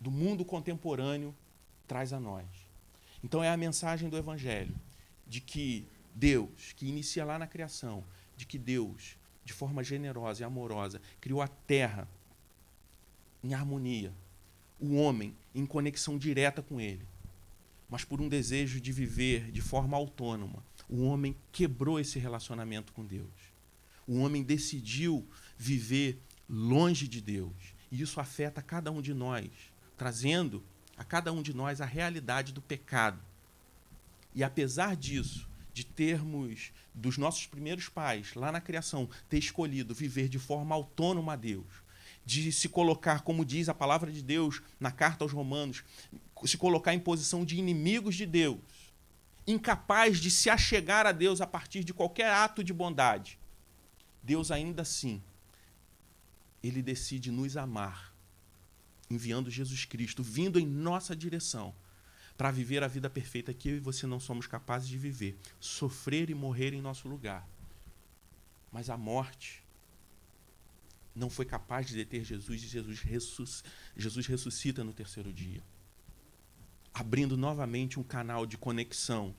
do 0.00 0.10
mundo 0.10 0.44
contemporâneo 0.44 1.34
traz 1.86 2.12
a 2.12 2.18
nós. 2.18 2.46
Então 3.22 3.44
é 3.44 3.50
a 3.50 3.56
mensagem 3.56 4.08
do 4.08 4.16
evangelho 4.16 4.74
de 5.26 5.40
que 5.40 5.86
Deus, 6.14 6.72
que 6.72 6.86
inicia 6.86 7.24
lá 7.24 7.38
na 7.38 7.46
criação, 7.46 8.04
de 8.36 8.46
que 8.46 8.58
Deus, 8.58 9.16
de 9.50 9.54
forma 9.54 9.82
generosa 9.82 10.42
e 10.42 10.44
amorosa, 10.44 11.02
criou 11.20 11.42
a 11.42 11.48
terra 11.48 12.08
em 13.42 13.52
harmonia, 13.52 14.14
o 14.78 14.94
homem 14.94 15.34
em 15.52 15.66
conexão 15.66 16.16
direta 16.16 16.62
com 16.62 16.80
ele. 16.80 17.04
Mas 17.88 18.04
por 18.04 18.20
um 18.20 18.28
desejo 18.28 18.80
de 18.80 18.92
viver 18.92 19.50
de 19.50 19.60
forma 19.60 19.96
autônoma, 19.96 20.64
o 20.88 21.02
homem 21.02 21.36
quebrou 21.50 21.98
esse 21.98 22.16
relacionamento 22.16 22.92
com 22.92 23.04
Deus. 23.04 23.28
O 24.06 24.20
homem 24.20 24.44
decidiu 24.44 25.26
viver 25.58 26.20
longe 26.48 27.08
de 27.08 27.20
Deus. 27.20 27.74
E 27.90 28.00
isso 28.00 28.20
afeta 28.20 28.62
cada 28.62 28.92
um 28.92 29.02
de 29.02 29.12
nós, 29.12 29.50
trazendo 29.96 30.62
a 30.96 31.02
cada 31.02 31.32
um 31.32 31.42
de 31.42 31.52
nós 31.52 31.80
a 31.80 31.84
realidade 31.84 32.52
do 32.52 32.62
pecado. 32.62 33.20
E 34.32 34.44
apesar 34.44 34.94
disso, 34.94 35.50
de 35.72 35.84
termos 35.84 36.72
dos 36.94 37.16
nossos 37.16 37.46
primeiros 37.46 37.88
pais, 37.88 38.34
lá 38.34 38.50
na 38.50 38.60
criação, 38.60 39.08
ter 39.28 39.38
escolhido 39.38 39.94
viver 39.94 40.28
de 40.28 40.38
forma 40.38 40.74
autônoma 40.74 41.34
a 41.34 41.36
Deus, 41.36 41.66
de 42.24 42.52
se 42.52 42.68
colocar, 42.68 43.22
como 43.22 43.44
diz 43.44 43.68
a 43.68 43.74
palavra 43.74 44.12
de 44.12 44.22
Deus 44.22 44.62
na 44.78 44.90
carta 44.90 45.24
aos 45.24 45.32
Romanos, 45.32 45.84
se 46.44 46.56
colocar 46.56 46.94
em 46.94 47.00
posição 47.00 47.44
de 47.44 47.56
inimigos 47.56 48.14
de 48.14 48.26
Deus, 48.26 48.60
incapaz 49.46 50.18
de 50.18 50.30
se 50.30 50.50
achegar 50.50 51.06
a 51.06 51.12
Deus 51.12 51.40
a 51.40 51.46
partir 51.46 51.84
de 51.84 51.94
qualquer 51.94 52.30
ato 52.30 52.62
de 52.62 52.72
bondade. 52.72 53.38
Deus 54.22 54.50
ainda 54.50 54.82
assim, 54.82 55.22
ele 56.62 56.82
decide 56.82 57.30
nos 57.30 57.56
amar, 57.56 58.14
enviando 59.08 59.50
Jesus 59.50 59.84
Cristo, 59.84 60.22
vindo 60.22 60.58
em 60.58 60.66
nossa 60.66 61.16
direção, 61.16 61.74
para 62.40 62.50
viver 62.50 62.82
a 62.82 62.88
vida 62.88 63.10
perfeita 63.10 63.52
que 63.52 63.68
eu 63.68 63.76
e 63.76 63.80
você 63.80 64.06
não 64.06 64.18
somos 64.18 64.46
capazes 64.46 64.88
de 64.88 64.96
viver, 64.96 65.36
sofrer 65.60 66.30
e 66.30 66.34
morrer 66.34 66.72
em 66.72 66.80
nosso 66.80 67.06
lugar. 67.06 67.46
Mas 68.72 68.88
a 68.88 68.96
morte 68.96 69.62
não 71.14 71.28
foi 71.28 71.44
capaz 71.44 71.86
de 71.86 71.94
deter 71.94 72.24
Jesus 72.24 72.62
e 72.62 72.66
Jesus, 72.66 73.00
ressus, 73.00 73.62
Jesus 73.94 74.26
ressuscita 74.26 74.82
no 74.82 74.94
terceiro 74.94 75.30
dia, 75.30 75.62
abrindo 76.94 77.36
novamente 77.36 78.00
um 78.00 78.02
canal 78.02 78.46
de 78.46 78.56
conexão 78.56 79.34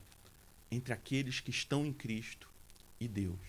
entre 0.70 0.92
aqueles 0.92 1.40
que 1.40 1.50
estão 1.50 1.84
em 1.84 1.92
Cristo 1.92 2.48
e 3.00 3.08
Deus. 3.08 3.40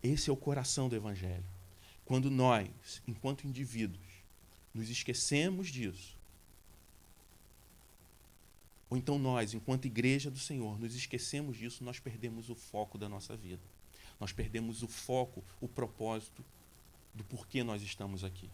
Esse 0.00 0.30
é 0.30 0.32
o 0.32 0.36
coração 0.36 0.88
do 0.88 0.94
Evangelho. 0.94 1.44
Quando 2.04 2.30
nós, 2.30 3.02
enquanto 3.04 3.48
indivíduos, 3.48 4.06
nos 4.72 4.88
esquecemos 4.88 5.66
disso, 5.66 6.21
ou 8.92 8.96
então 8.98 9.18
nós, 9.18 9.54
enquanto 9.54 9.86
igreja 9.86 10.30
do 10.30 10.38
Senhor, 10.38 10.78
nos 10.78 10.94
esquecemos 10.94 11.56
disso, 11.56 11.82
nós 11.82 11.98
perdemos 11.98 12.50
o 12.50 12.54
foco 12.54 12.98
da 12.98 13.08
nossa 13.08 13.34
vida. 13.34 13.62
Nós 14.20 14.32
perdemos 14.32 14.82
o 14.82 14.86
foco, 14.86 15.42
o 15.62 15.66
propósito 15.66 16.44
do 17.14 17.24
porquê 17.24 17.64
nós 17.64 17.80
estamos 17.80 18.22
aqui. 18.22 18.50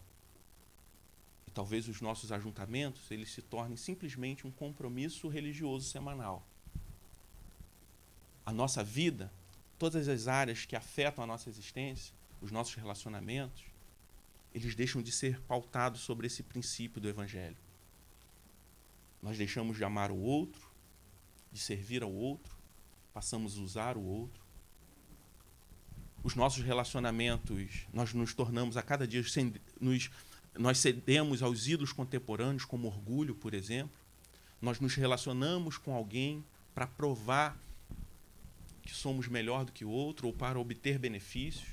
E 1.45 1.51
talvez 1.51 1.89
os 1.89 1.99
nossos 1.99 2.31
ajuntamentos 2.31 3.11
eles 3.11 3.33
se 3.33 3.41
tornem 3.41 3.75
simplesmente 3.75 4.47
um 4.47 4.51
compromisso 4.51 5.27
religioso 5.27 5.89
semanal. 5.89 6.47
A 8.45 8.53
nossa 8.53 8.81
vida, 8.81 9.29
todas 9.77 10.07
as 10.07 10.29
áreas 10.29 10.63
que 10.63 10.77
afetam 10.77 11.21
a 11.21 11.27
nossa 11.27 11.49
existência, 11.49 12.13
os 12.39 12.49
nossos 12.49 12.75
relacionamentos, 12.75 13.65
eles 14.55 14.73
deixam 14.73 15.01
de 15.01 15.11
ser 15.11 15.41
pautados 15.41 15.99
sobre 15.99 16.27
esse 16.27 16.43
princípio 16.43 17.01
do 17.01 17.09
Evangelho. 17.09 17.57
Nós 19.21 19.37
deixamos 19.37 19.77
de 19.77 19.83
amar 19.83 20.11
o 20.11 20.17
outro, 20.17 20.61
de 21.51 21.59
servir 21.59 22.03
ao 22.03 22.11
outro, 22.11 22.55
passamos 23.13 23.57
a 23.57 23.61
usar 23.61 23.97
o 23.97 24.03
outro, 24.03 24.41
os 26.23 26.35
nossos 26.35 26.63
relacionamentos, 26.63 27.87
nós 27.93 28.13
nos 28.13 28.33
tornamos 28.33 28.77
a 28.77 28.81
cada 28.81 29.07
dia, 29.07 29.23
nos, 29.79 30.11
nós 30.57 30.77
cedemos 30.77 31.41
aos 31.41 31.67
ídolos 31.67 31.93
contemporâneos, 31.93 32.65
como 32.65 32.87
orgulho, 32.87 33.33
por 33.35 33.53
exemplo. 33.53 33.97
Nós 34.61 34.79
nos 34.79 34.95
relacionamos 34.95 35.77
com 35.77 35.93
alguém 35.93 36.43
para 36.73 36.85
provar 36.85 37.57
que 38.81 38.93
somos 38.93 39.27
melhor 39.27 39.63
do 39.63 39.71
que 39.71 39.85
o 39.85 39.89
outro 39.89 40.27
ou 40.27 40.33
para 40.33 40.59
obter 40.59 40.99
benefícios. 40.99 41.69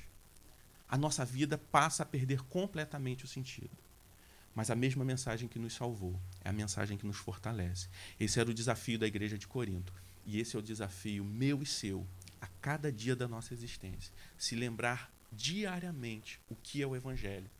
A 0.87 0.97
nossa 0.97 1.25
vida 1.25 1.57
passa 1.57 2.03
a 2.03 2.05
perder 2.05 2.41
completamente 2.43 3.25
o 3.25 3.27
sentido. 3.27 3.75
Mas 4.57 4.71
a 4.71 4.75
mesma 4.75 5.05
mensagem 5.05 5.47
que 5.47 5.59
nos 5.59 5.75
salvou 5.75 6.19
é 6.43 6.49
a 6.49 6.51
mensagem 6.51 6.97
que 6.97 7.05
nos 7.05 7.17
fortalece. 7.17 7.87
Esse 8.19 8.39
era 8.39 8.49
o 8.49 8.53
desafio 8.55 8.97
da 8.97 9.05
igreja 9.05 9.37
de 9.37 9.45
Corinto. 9.45 9.93
E 10.25 10.39
esse 10.39 10.55
é 10.55 10.59
o 10.59 10.63
desafio 10.63 11.23
meu 11.23 11.61
e 11.61 11.65
seu 11.67 12.07
a 12.41 12.47
cada 12.59 12.91
dia 12.91 13.15
da 13.15 13.27
nossa 13.27 13.53
existência. 13.53 14.11
Se 14.35 14.55
lembrar 14.55 15.13
diariamente 15.31 16.41
o 16.49 16.55
que 16.55 16.81
é 16.81 16.87
o 16.87 16.95
Evangelho, 16.95 17.51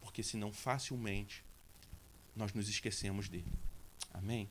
porque 0.00 0.22
senão 0.22 0.50
facilmente 0.50 1.44
nós 2.34 2.54
nos 2.54 2.70
esquecemos 2.70 3.28
dele. 3.28 3.52
Amém? 4.10 4.48